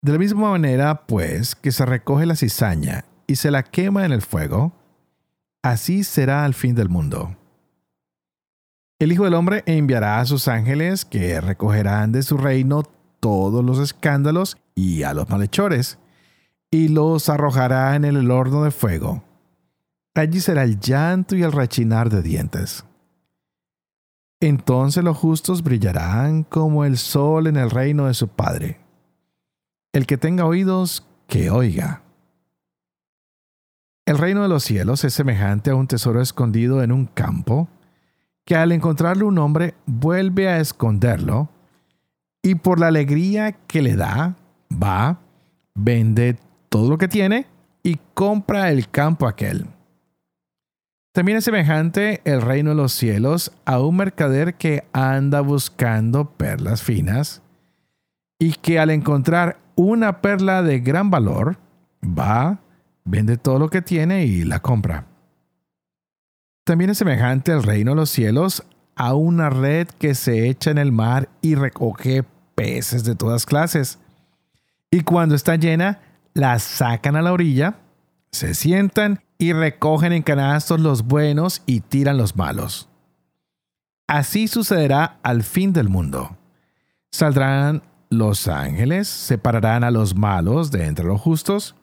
De 0.00 0.10
la 0.10 0.18
misma 0.18 0.50
manera, 0.50 1.06
pues, 1.06 1.54
que 1.54 1.70
se 1.70 1.86
recoge 1.86 2.26
la 2.26 2.34
cizaña 2.34 3.04
y 3.28 3.36
se 3.36 3.52
la 3.52 3.62
quema 3.62 4.04
en 4.04 4.10
el 4.10 4.20
fuego, 4.20 4.81
así 5.62 6.04
será 6.04 6.44
al 6.44 6.54
fin 6.54 6.74
del 6.74 6.88
mundo. 6.88 7.36
El 8.98 9.10
Hijo 9.10 9.24
del 9.24 9.34
Hombre 9.34 9.62
enviará 9.66 10.20
a 10.20 10.26
sus 10.26 10.46
ángeles 10.46 11.04
que 11.04 11.40
recogerán 11.40 12.12
de 12.12 12.22
su 12.22 12.36
reino 12.36 12.84
todos 13.18 13.64
los 13.64 13.78
escándalos 13.78 14.58
y 14.74 15.02
a 15.02 15.14
los 15.14 15.28
malhechores, 15.28 15.98
y 16.70 16.88
los 16.88 17.28
arrojará 17.28 17.94
en 17.96 18.04
el 18.04 18.30
horno 18.30 18.64
de 18.64 18.70
fuego. 18.70 19.24
Allí 20.14 20.40
será 20.40 20.64
el 20.64 20.78
llanto 20.78 21.36
y 21.36 21.42
el 21.42 21.52
rechinar 21.52 22.10
de 22.10 22.22
dientes. 22.22 22.84
Entonces 24.40 25.04
los 25.04 25.16
justos 25.16 25.62
brillarán 25.62 26.42
como 26.42 26.84
el 26.84 26.98
sol 26.98 27.46
en 27.46 27.56
el 27.56 27.70
reino 27.70 28.06
de 28.06 28.14
su 28.14 28.28
Padre. 28.28 28.80
El 29.92 30.06
que 30.06 30.16
tenga 30.16 30.46
oídos, 30.46 31.06
que 31.28 31.50
oiga. 31.50 32.01
El 34.04 34.18
reino 34.18 34.42
de 34.42 34.48
los 34.48 34.64
cielos 34.64 35.04
es 35.04 35.14
semejante 35.14 35.70
a 35.70 35.76
un 35.76 35.86
tesoro 35.86 36.20
escondido 36.20 36.82
en 36.82 36.90
un 36.90 37.06
campo, 37.06 37.68
que 38.44 38.56
al 38.56 38.72
encontrarlo 38.72 39.28
un 39.28 39.38
hombre 39.38 39.74
vuelve 39.86 40.48
a 40.48 40.58
esconderlo, 40.58 41.48
y 42.42 42.56
por 42.56 42.80
la 42.80 42.88
alegría 42.88 43.52
que 43.52 43.82
le 43.82 43.94
da, 43.94 44.34
va, 44.70 45.20
vende 45.74 46.36
todo 46.68 46.90
lo 46.90 46.98
que 46.98 47.06
tiene 47.06 47.46
y 47.84 47.98
compra 48.14 48.70
el 48.70 48.88
campo 48.90 49.28
aquel. 49.28 49.66
También 51.12 51.38
es 51.38 51.44
semejante 51.44 52.22
el 52.24 52.42
reino 52.42 52.70
de 52.70 52.76
los 52.76 52.92
cielos 52.92 53.52
a 53.64 53.78
un 53.80 53.96
mercader 53.96 54.54
que 54.54 54.84
anda 54.92 55.42
buscando 55.42 56.30
perlas 56.30 56.82
finas 56.82 57.42
y 58.38 58.54
que 58.54 58.80
al 58.80 58.90
encontrar 58.90 59.58
una 59.76 60.20
perla 60.20 60.62
de 60.62 60.80
gran 60.80 61.10
valor, 61.10 61.58
va, 62.02 62.58
vende 63.04 63.36
todo 63.36 63.58
lo 63.58 63.68
que 63.68 63.82
tiene 63.82 64.24
y 64.24 64.44
la 64.44 64.60
compra. 64.60 65.06
También 66.64 66.90
es 66.90 66.98
semejante 66.98 67.52
el 67.52 67.62
reino 67.62 67.92
de 67.92 67.96
los 67.96 68.10
cielos 68.10 68.64
a 68.94 69.14
una 69.14 69.50
red 69.50 69.88
que 69.88 70.14
se 70.14 70.48
echa 70.48 70.70
en 70.70 70.78
el 70.78 70.92
mar 70.92 71.28
y 71.40 71.54
recoge 71.54 72.24
peces 72.54 73.04
de 73.04 73.14
todas 73.14 73.46
clases. 73.46 73.98
Y 74.90 75.00
cuando 75.00 75.34
está 75.34 75.56
llena, 75.56 76.00
la 76.34 76.58
sacan 76.58 77.16
a 77.16 77.22
la 77.22 77.32
orilla, 77.32 77.78
se 78.30 78.54
sientan 78.54 79.20
y 79.38 79.52
recogen 79.52 80.12
en 80.12 80.22
canastos 80.22 80.78
los 80.80 81.04
buenos 81.04 81.62
y 81.66 81.80
tiran 81.80 82.16
los 82.16 82.36
malos. 82.36 82.88
Así 84.06 84.46
sucederá 84.46 85.18
al 85.22 85.42
fin 85.42 85.72
del 85.72 85.88
mundo. 85.88 86.36
Saldrán 87.10 87.82
los 88.08 88.46
ángeles, 88.46 89.08
separarán 89.08 89.84
a 89.84 89.90
los 89.90 90.14
malos 90.14 90.70
de 90.70 90.86
entre 90.86 91.06
los 91.06 91.20
justos 91.20 91.74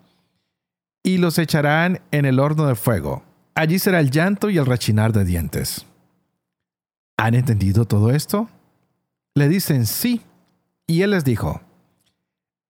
y 1.04 1.18
los 1.18 1.38
echarán 1.38 2.02
en 2.12 2.26
el 2.26 2.40
horno 2.40 2.68
de 2.68 2.76
fuego. 2.76 3.24
Allí 3.56 3.80
será 3.80 4.00
el 4.00 4.12
llanto 4.12 4.50
y 4.50 4.58
el 4.58 4.66
rechinar 4.66 5.12
de 5.14 5.26
dientes. 5.26 5.86
¿Han 7.18 7.36
entendido 7.36 7.86
todo 7.86 8.12
esto? 8.12 8.50
Le 9.36 9.50
dicen 9.50 9.86
sí. 9.86 10.22
Y 10.88 11.02
él 11.02 11.12
les 11.12 11.24
dijo, 11.24 11.62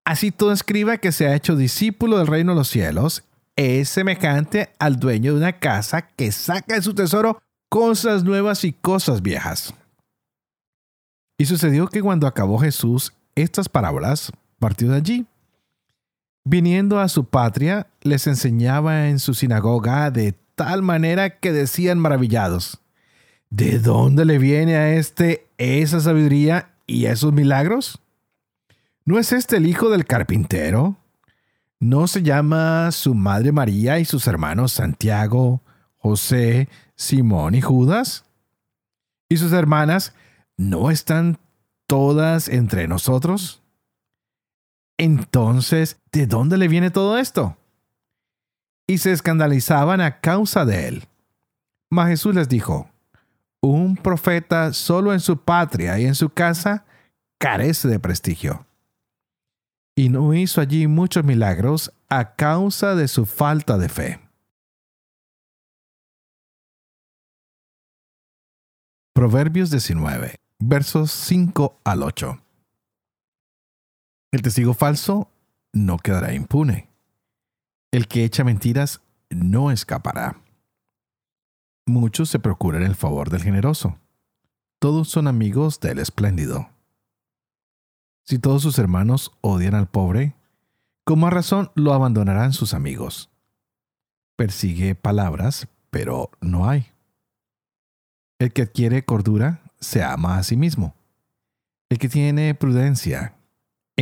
Así 0.06 0.32
todo 0.32 0.52
escriba 0.52 0.98
que 0.98 1.12
se 1.12 1.28
ha 1.28 1.36
hecho 1.36 1.56
discípulo 1.56 2.18
del 2.18 2.28
reino 2.28 2.54
de 2.54 2.58
los 2.58 2.68
cielos 2.68 3.24
es 3.56 3.90
semejante 3.90 4.74
al 4.80 5.00
dueño 5.00 5.34
de 5.34 5.38
una 5.38 5.60
casa 5.60 6.02
que 6.02 6.32
saca 6.32 6.76
de 6.76 6.82
su 6.82 6.96
tesoro 6.96 7.40
cosas 7.70 8.24
nuevas 8.24 8.64
y 8.64 8.74
cosas 8.74 9.22
viejas. 9.22 9.74
Y 11.38 11.46
sucedió 11.46 11.88
que 11.88 12.02
cuando 12.02 12.26
acabó 12.26 12.58
Jesús 12.58 13.14
estas 13.36 13.70
parábolas, 13.70 14.32
partió 14.58 14.90
de 14.90 14.98
allí 14.98 15.26
Viniendo 16.44 17.00
a 17.00 17.10
su 17.10 17.26
patria, 17.26 17.88
les 18.02 18.28
enseñaba 18.28 19.10
en 19.10 19.20
su 19.20 19.34
sinagoga 19.34 20.10
de 20.12 20.34
tal 20.56 20.82
manera 20.82 21.40
que 21.40 21.52
decían 21.52 22.00
maravillados, 22.00 22.82
¿de 23.50 23.80
dónde 23.80 24.26
le 24.26 24.38
viene 24.38 24.76
a 24.76 24.94
este 24.94 25.48
esa 25.58 26.00
sabiduría 26.00 26.72
y 26.86 27.06
esos 27.06 27.34
milagros? 27.34 28.02
¿No 29.06 29.18
es 29.18 29.32
este 29.32 29.58
el 29.58 29.68
hijo 29.68 29.90
del 29.90 30.06
carpintero? 30.06 30.98
¿No 31.80 32.08
se 32.08 32.24
llama 32.24 32.92
su 32.92 33.16
madre 33.16 33.52
María 33.52 34.00
y 34.00 34.06
sus 34.06 34.28
hermanos 34.28 34.74
Santiago, 34.74 35.62
José, 35.98 36.68
Simón 36.96 37.56
y 37.56 37.62
Judas? 37.62 38.26
¿Y 39.30 39.38
sus 39.38 39.54
hermanas 39.54 40.14
no 40.58 40.92
están 40.92 41.40
todas 41.88 42.50
entre 42.50 42.88
nosotros? 42.88 43.59
Entonces, 45.00 45.98
¿de 46.12 46.28
dónde 46.28 46.58
le 46.58 46.68
viene 46.68 46.92
todo 46.92 47.18
esto? 47.18 47.58
Y 48.86 48.98
se 48.98 49.14
escandalizaban 49.14 50.02
a 50.02 50.20
causa 50.20 50.66
de 50.66 50.90
él. 50.90 51.08
Mas 51.90 52.10
Jesús 52.10 52.36
les 52.36 52.50
dijo, 52.50 52.90
un 53.62 53.96
profeta 53.96 54.74
solo 54.74 55.14
en 55.14 55.22
su 55.22 55.38
patria 55.38 55.98
y 56.00 56.06
en 56.06 56.16
su 56.16 56.30
casa 56.30 56.86
carece 57.38 57.88
de 57.88 57.98
prestigio. 57.98 58.66
Y 59.96 60.10
no 60.10 60.34
hizo 60.34 60.60
allí 60.60 60.86
muchos 60.88 61.24
milagros 61.24 61.94
a 62.10 62.36
causa 62.36 62.94
de 62.96 63.08
su 63.08 63.26
falta 63.26 63.78
de 63.78 63.88
fe. 63.88 64.20
Proverbios 69.14 69.72
19, 69.72 70.36
versos 70.60 71.12
5 71.12 71.80
al 71.86 72.04
8. 72.04 72.42
El 74.32 74.44
testigo 74.44 74.76
falso 74.76 75.32
no 75.74 75.98
quedará 75.98 76.34
impune. 76.34 76.88
El 77.92 78.08
que 78.08 78.24
echa 78.24 78.44
mentiras 78.44 79.02
no 79.32 79.72
escapará. 79.72 80.40
Muchos 81.88 82.30
se 82.30 82.38
procuran 82.38 82.84
el 82.84 82.96
favor 82.96 83.32
del 83.32 83.42
generoso. 83.42 83.98
Todos 84.78 85.10
son 85.10 85.28
amigos 85.28 85.80
del 85.80 85.98
espléndido. 85.98 86.70
Si 88.24 88.38
todos 88.38 88.62
sus 88.62 88.78
hermanos 88.78 89.32
odian 89.42 89.74
al 89.74 89.88
pobre, 89.88 90.36
con 91.04 91.20
más 91.22 91.34
razón 91.34 91.72
lo 91.74 91.94
abandonarán 91.94 92.54
sus 92.54 92.76
amigos. 92.76 93.32
Persigue 94.36 94.94
palabras, 94.94 95.68
pero 95.90 96.30
no 96.40 96.70
hay. 96.70 96.86
El 98.38 98.54
que 98.54 98.62
adquiere 98.62 99.04
cordura 99.04 99.64
se 99.80 100.04
ama 100.04 100.38
a 100.38 100.44
sí 100.44 100.56
mismo. 100.56 100.94
El 101.90 101.98
que 101.98 102.08
tiene 102.08 102.54
prudencia 102.54 103.39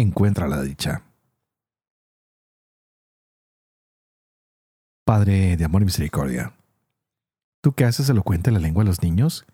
encuentra 0.02 0.48
la 0.48 0.62
dicha. 0.62 1.04
Padre 5.06 5.58
de 5.58 5.66
amor 5.66 5.82
y 5.82 5.86
misericordia, 5.86 6.54
tú 7.62 7.74
que 7.74 7.86
haces 7.86 8.10
elocuente 8.10 8.52
la 8.52 8.60
lengua 8.60 8.84
de 8.84 8.90
los 8.90 9.02
niños, 9.02 9.46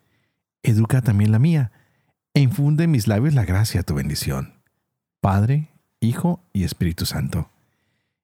educa 0.63 1.01
también 1.01 1.31
la 1.31 1.39
mía, 1.39 1.71
e 2.33 2.41
infunde 2.41 2.85
en 2.85 2.91
mis 2.91 3.07
labios 3.07 3.35
la 3.35 3.45
gracia 3.45 3.81
de 3.81 3.83
tu 3.83 3.93
bendición. 3.93 4.61
Padre, 5.21 5.69
Hijo 5.99 6.43
y 6.51 6.63
Espíritu 6.63 7.05
Santo. 7.05 7.49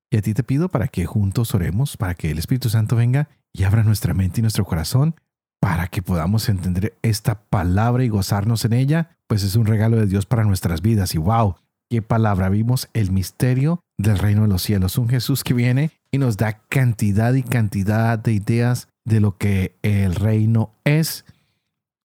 Y 0.10 0.18
a 0.18 0.22
ti 0.22 0.34
te 0.34 0.44
pido 0.44 0.70
para 0.70 0.88
que 0.88 1.06
juntos 1.06 1.54
oremos, 1.54 1.96
para 1.96 2.16
que 2.16 2.32
el 2.32 2.40
Espíritu 2.40 2.70
Santo 2.70 2.96
venga 2.96 3.30
y 3.54 3.64
abra 3.64 3.84
nuestra 3.84 4.14
mente 4.14 4.42
y 4.42 4.42
nuestro 4.42 4.66
corazón, 4.66 5.16
para 5.62 5.88
que 5.88 6.02
podamos 6.02 6.50
entender 6.50 6.98
esta 7.04 7.44
palabra 7.44 8.04
y 8.04 8.10
gozarnos 8.10 8.66
en 8.66 8.74
ella, 8.74 9.18
pues 9.28 9.44
es 9.44 9.56
un 9.56 9.68
regalo 9.68 9.98
de 9.98 10.08
Dios 10.08 10.26
para 10.26 10.44
nuestras 10.44 10.82
vidas. 10.82 11.14
Y 11.14 11.20
wow, 11.20 11.56
qué 11.90 12.02
palabra 12.02 12.50
vimos 12.50 12.88
el 12.94 13.12
misterio 13.12 13.82
del 13.98 14.20
reino 14.20 14.44
de 14.44 14.48
los 14.48 14.62
cielos. 14.62 14.98
Un 14.98 15.10
Jesús 15.10 15.44
que 15.44 15.54
viene 15.54 15.92
y 16.12 16.20
nos 16.20 16.38
da 16.38 16.60
cantidad 16.70 17.34
y 17.34 17.44
cantidad 17.44 18.18
de 18.18 18.34
ideas 18.34 18.88
de 19.06 19.20
lo 19.20 19.38
que 19.38 19.76
el 19.82 20.16
reino 20.16 20.72
es. 20.84 21.26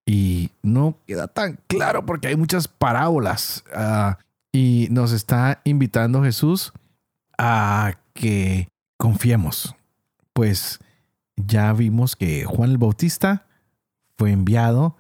Y 0.07 0.51
no 0.63 0.99
queda 1.07 1.29
tan 1.29 1.59
claro 1.67 2.05
porque 2.05 2.29
hay 2.29 2.37
muchas 2.37 2.67
parábolas. 2.69 3.65
Ah, 3.75 4.19
y 4.53 4.89
nos 4.91 5.13
está 5.13 5.61
invitando 5.65 6.23
Jesús 6.23 6.73
a 7.39 7.95
que 8.15 8.69
confiemos. 8.97 9.75
Pues 10.33 10.81
ya 11.37 11.73
vimos 11.73 12.17
que 12.17 12.45
Juan 12.45 12.71
el 12.71 12.79
Bautista 12.79 13.47
fue 14.17 14.31
enviado 14.31 14.97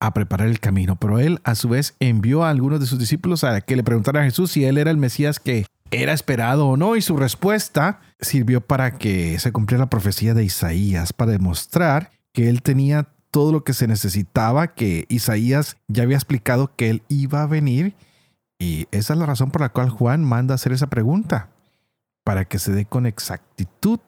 a 0.00 0.14
preparar 0.14 0.48
el 0.48 0.60
camino, 0.60 0.96
pero 0.96 1.18
él 1.18 1.40
a 1.44 1.54
su 1.54 1.68
vez 1.68 1.94
envió 2.00 2.42
a 2.42 2.50
algunos 2.50 2.80
de 2.80 2.86
sus 2.86 2.98
discípulos 2.98 3.44
a 3.44 3.60
que 3.60 3.76
le 3.76 3.84
preguntaran 3.84 4.22
a 4.22 4.24
Jesús 4.24 4.50
si 4.50 4.64
él 4.64 4.78
era 4.78 4.90
el 4.90 4.96
Mesías 4.96 5.38
que 5.38 5.66
era 5.90 6.12
esperado 6.12 6.66
o 6.66 6.76
no, 6.76 6.96
y 6.96 7.02
su 7.02 7.16
respuesta 7.16 8.00
sirvió 8.20 8.60
para 8.60 8.96
que 8.96 9.38
se 9.38 9.52
cumpliera 9.52 9.84
la 9.84 9.90
profecía 9.90 10.34
de 10.34 10.44
Isaías, 10.44 11.12
para 11.12 11.32
demostrar 11.32 12.10
que 12.32 12.48
él 12.48 12.62
tenía 12.62 13.08
todo 13.30 13.52
lo 13.52 13.62
que 13.64 13.74
se 13.74 13.86
necesitaba, 13.86 14.74
que 14.74 15.04
Isaías 15.08 15.76
ya 15.88 16.04
había 16.04 16.16
explicado 16.16 16.74
que 16.74 16.90
él 16.90 17.02
iba 17.08 17.42
a 17.42 17.46
venir, 17.46 17.94
y 18.58 18.86
esa 18.90 19.14
es 19.14 19.18
la 19.18 19.26
razón 19.26 19.50
por 19.50 19.60
la 19.62 19.70
cual 19.70 19.90
Juan 19.90 20.24
manda 20.24 20.54
hacer 20.54 20.72
esa 20.72 20.88
pregunta, 20.88 21.50
para 22.24 22.44
que 22.44 22.58
se 22.58 22.72
dé 22.72 22.86
con 22.86 23.06
exactitud 23.06 24.00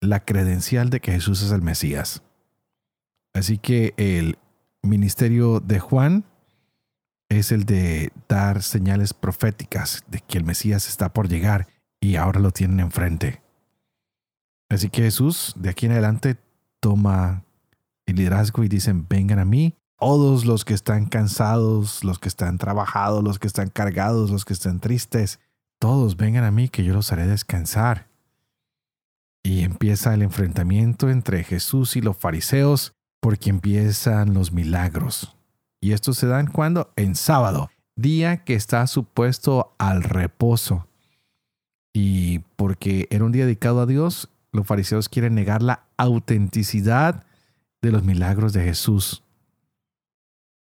la 0.00 0.24
credencial 0.24 0.90
de 0.90 1.00
que 1.00 1.12
Jesús 1.12 1.42
es 1.42 1.52
el 1.52 1.62
Mesías. 1.62 2.22
Así 3.34 3.58
que 3.58 3.94
el 3.96 4.38
ministerio 4.90 5.60
de 5.60 5.78
Juan 5.78 6.24
es 7.28 7.52
el 7.52 7.64
de 7.64 8.12
dar 8.28 8.62
señales 8.62 9.14
proféticas 9.14 10.04
de 10.08 10.20
que 10.20 10.38
el 10.38 10.44
Mesías 10.44 10.88
está 10.88 11.12
por 11.12 11.28
llegar 11.28 11.68
y 12.00 12.16
ahora 12.16 12.40
lo 12.40 12.50
tienen 12.50 12.80
enfrente. 12.80 13.42
Así 14.68 14.90
que 14.90 15.02
Jesús 15.02 15.54
de 15.56 15.70
aquí 15.70 15.86
en 15.86 15.92
adelante 15.92 16.36
toma 16.80 17.44
el 18.06 18.16
liderazgo 18.16 18.64
y 18.64 18.68
dicen, 18.68 19.06
vengan 19.08 19.38
a 19.38 19.44
mí, 19.44 19.76
todos 19.98 20.44
los 20.44 20.64
que 20.64 20.74
están 20.74 21.06
cansados, 21.06 22.02
los 22.02 22.18
que 22.18 22.28
están 22.28 22.58
trabajados, 22.58 23.22
los 23.22 23.38
que 23.38 23.46
están 23.46 23.68
cargados, 23.68 24.30
los 24.30 24.44
que 24.44 24.52
están 24.52 24.80
tristes, 24.80 25.38
todos 25.78 26.16
vengan 26.16 26.44
a 26.44 26.50
mí 26.50 26.68
que 26.68 26.84
yo 26.84 26.92
los 26.92 27.12
haré 27.12 27.26
descansar. 27.26 28.08
Y 29.44 29.62
empieza 29.62 30.14
el 30.14 30.22
enfrentamiento 30.22 31.08
entre 31.08 31.44
Jesús 31.44 31.96
y 31.96 32.00
los 32.00 32.16
fariseos 32.16 32.94
porque 33.22 33.50
empiezan 33.50 34.34
los 34.34 34.50
milagros. 34.52 35.36
Y 35.80 35.92
estos 35.92 36.18
se 36.18 36.26
dan 36.26 36.48
cuando? 36.48 36.92
En 36.96 37.14
sábado, 37.14 37.70
día 37.94 38.38
que 38.38 38.54
está 38.54 38.84
supuesto 38.88 39.76
al 39.78 40.02
reposo. 40.02 40.88
Y 41.94 42.40
porque 42.56 43.06
era 43.10 43.24
un 43.24 43.30
día 43.30 43.44
dedicado 43.44 43.80
a 43.80 43.86
Dios, 43.86 44.28
los 44.50 44.66
fariseos 44.66 45.08
quieren 45.08 45.36
negar 45.36 45.62
la 45.62 45.84
autenticidad 45.96 47.24
de 47.80 47.92
los 47.92 48.02
milagros 48.02 48.52
de 48.52 48.64
Jesús. 48.64 49.22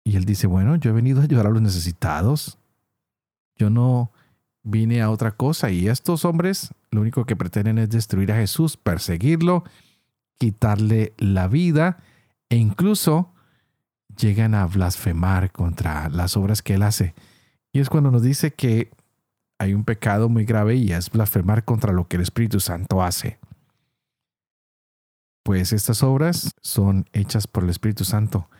Y 0.04 0.16
él 0.16 0.26
dice, 0.26 0.46
bueno, 0.46 0.76
yo 0.76 0.90
he 0.90 0.94
venido 0.94 1.20
a 1.20 1.24
ayudar 1.24 1.46
a 1.46 1.50
los 1.50 1.62
necesitados. 1.62 2.58
Yo 3.56 3.70
no 3.70 4.12
vine 4.62 5.00
a 5.00 5.08
otra 5.08 5.30
cosa. 5.30 5.70
Y 5.70 5.88
estos 5.88 6.26
hombres 6.26 6.74
lo 6.90 7.00
único 7.00 7.24
que 7.24 7.34
pretenden 7.34 7.78
es 7.78 7.88
destruir 7.88 8.30
a 8.30 8.36
Jesús, 8.36 8.76
perseguirlo, 8.76 9.64
quitarle 10.36 11.14
la 11.16 11.48
vida 11.48 11.96
e 12.52 12.56
incluso 12.56 13.32
llegan 14.14 14.54
a 14.54 14.66
blasfemar 14.66 15.52
contra 15.52 16.10
las 16.10 16.36
obras 16.36 16.60
que 16.60 16.74
él 16.74 16.82
hace. 16.82 17.14
Y 17.72 17.80
es 17.80 17.88
cuando 17.88 18.10
nos 18.10 18.20
dice 18.20 18.52
que 18.52 18.90
hay 19.58 19.72
un 19.72 19.84
pecado 19.84 20.28
muy 20.28 20.44
grave 20.44 20.74
y 20.74 20.92
es 20.92 21.08
blasfemar 21.08 21.64
contra 21.64 21.94
lo 21.94 22.08
que 22.08 22.16
el 22.16 22.22
Espíritu 22.22 22.60
Santo 22.60 23.02
hace. 23.02 23.38
Pues 25.42 25.72
estas 25.72 26.02
obras 26.02 26.54
son 26.60 27.06
hechas 27.14 27.46
por 27.46 27.64
el 27.64 27.70
Espíritu 27.70 28.04
Santo 28.04 28.50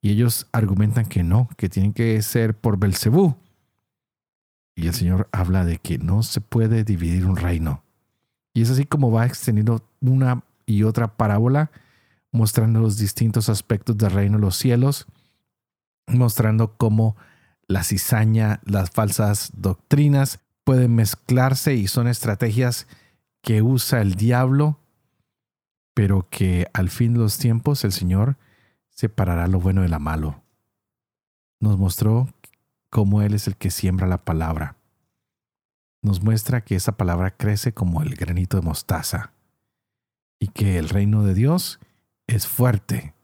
y 0.00 0.12
ellos 0.12 0.46
argumentan 0.52 1.04
que 1.04 1.22
no, 1.22 1.50
que 1.58 1.68
tienen 1.68 1.92
que 1.92 2.22
ser 2.22 2.56
por 2.56 2.78
Belcebú. 2.78 3.36
Y 4.74 4.86
el 4.86 4.94
Señor 4.94 5.28
habla 5.30 5.66
de 5.66 5.76
que 5.76 5.98
no 5.98 6.22
se 6.22 6.40
puede 6.40 6.84
dividir 6.84 7.26
un 7.26 7.36
reino. 7.36 7.84
Y 8.54 8.62
es 8.62 8.70
así 8.70 8.86
como 8.86 9.12
va 9.12 9.26
extendiendo 9.26 9.86
una 10.00 10.42
y 10.64 10.84
otra 10.84 11.18
parábola 11.18 11.70
mostrando 12.32 12.80
los 12.80 12.96
distintos 12.96 13.48
aspectos 13.48 13.96
del 13.98 14.10
reino 14.10 14.38
de 14.38 14.42
los 14.42 14.56
cielos, 14.56 15.06
mostrando 16.06 16.76
cómo 16.76 17.16
la 17.68 17.84
cizaña, 17.84 18.60
las 18.64 18.90
falsas 18.90 19.52
doctrinas 19.54 20.40
pueden 20.64 20.94
mezclarse 20.94 21.74
y 21.74 21.86
son 21.86 22.08
estrategias 22.08 22.86
que 23.42 23.62
usa 23.62 24.00
el 24.00 24.14
diablo, 24.14 24.78
pero 25.94 26.28
que 26.30 26.66
al 26.72 26.90
fin 26.90 27.14
de 27.14 27.20
los 27.20 27.38
tiempos 27.38 27.84
el 27.84 27.92
Señor 27.92 28.36
separará 28.88 29.46
lo 29.46 29.60
bueno 29.60 29.82
de 29.82 29.88
lo 29.88 30.00
malo. 30.00 30.42
Nos 31.60 31.78
mostró 31.78 32.28
cómo 32.90 33.22
Él 33.22 33.34
es 33.34 33.46
el 33.46 33.56
que 33.56 33.70
siembra 33.70 34.06
la 34.06 34.18
palabra. 34.18 34.76
Nos 36.02 36.22
muestra 36.22 36.64
que 36.64 36.74
esa 36.74 36.92
palabra 36.96 37.30
crece 37.36 37.72
como 37.72 38.02
el 38.02 38.14
granito 38.14 38.56
de 38.56 38.66
mostaza 38.66 39.32
y 40.38 40.48
que 40.48 40.78
el 40.78 40.88
reino 40.88 41.22
de 41.22 41.34
Dios 41.34 41.78
es 42.34 42.46
fuerte, 42.46 43.14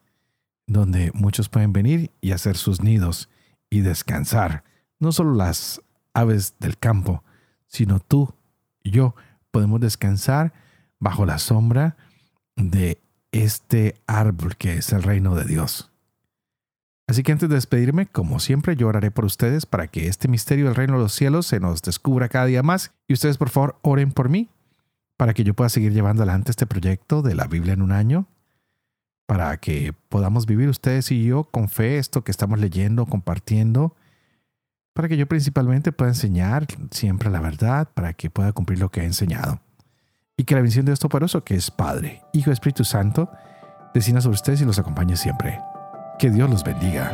donde 0.67 1.11
muchos 1.13 1.49
pueden 1.49 1.73
venir 1.73 2.11
y 2.21 2.31
hacer 2.31 2.57
sus 2.57 2.81
nidos 2.81 3.29
y 3.69 3.81
descansar. 3.81 4.63
No 4.99 5.11
solo 5.11 5.33
las 5.33 5.81
aves 6.13 6.55
del 6.59 6.77
campo, 6.77 7.23
sino 7.67 7.99
tú 7.99 8.33
y 8.83 8.91
yo 8.91 9.15
podemos 9.51 9.79
descansar 9.79 10.53
bajo 10.99 11.25
la 11.25 11.39
sombra 11.39 11.97
de 12.55 13.01
este 13.31 13.95
árbol 14.05 14.57
que 14.57 14.73
es 14.73 14.91
el 14.91 15.03
reino 15.03 15.35
de 15.35 15.45
Dios. 15.45 15.91
Así 17.07 17.23
que 17.23 17.31
antes 17.31 17.49
de 17.49 17.55
despedirme, 17.55 18.05
como 18.05 18.39
siempre, 18.39 18.75
yo 18.75 18.87
oraré 18.87 19.09
por 19.09 19.25
ustedes 19.25 19.65
para 19.65 19.87
que 19.87 20.07
este 20.07 20.27
misterio 20.27 20.65
del 20.65 20.75
reino 20.75 20.93
de 20.93 20.99
los 20.99 21.13
cielos 21.13 21.47
se 21.47 21.59
nos 21.59 21.81
descubra 21.81 22.29
cada 22.29 22.45
día 22.45 22.61
más. 22.61 22.91
Y 23.07 23.13
ustedes, 23.13 23.39
por 23.39 23.49
favor, 23.49 23.79
oren 23.81 24.11
por 24.11 24.29
mí, 24.29 24.49
para 25.17 25.33
que 25.33 25.43
yo 25.43 25.55
pueda 25.55 25.69
seguir 25.69 25.91
llevando 25.91 26.21
adelante 26.21 26.51
este 26.51 26.67
proyecto 26.67 27.23
de 27.23 27.33
la 27.33 27.47
Biblia 27.47 27.73
en 27.73 27.81
un 27.81 27.91
año, 27.91 28.27
para 29.29 29.55
que 29.57 29.93
podamos 30.09 30.47
vivir 30.47 30.69
ustedes 30.69 31.11
y 31.11 31.23
yo 31.23 31.43
con 31.43 31.69
fe 31.69 31.99
esto 31.99 32.23
que 32.23 32.31
estamos 32.31 32.59
leyendo, 32.59 33.05
compartiendo, 33.05 33.95
para 34.95 35.07
que 35.07 35.17
yo 35.17 35.27
principalmente 35.27 35.91
pueda 35.91 36.09
enseñar 36.09 36.65
siempre 36.89 37.29
la 37.29 37.39
verdad, 37.39 37.89
para 37.93 38.13
que 38.13 38.31
pueda 38.31 38.53
cumplir 38.53 38.79
lo 38.79 38.89
que 38.89 39.01
he 39.01 39.05
enseñado. 39.05 39.61
Y 40.35 40.45
que 40.45 40.55
la 40.55 40.61
bendición 40.61 40.87
de 40.87 40.93
esto 40.93 41.09
poderoso, 41.09 41.43
que 41.43 41.53
es 41.53 41.69
Padre, 41.69 42.23
Hijo 42.33 42.51
Espíritu 42.51 42.83
Santo, 42.83 43.29
descienda 43.93 44.21
sobre 44.21 44.33
ustedes 44.33 44.61
y 44.61 44.65
los 44.65 44.79
acompañe 44.79 45.15
siempre. 45.15 45.59
Que 46.17 46.31
Dios 46.31 46.49
los 46.49 46.63
bendiga. 46.63 47.13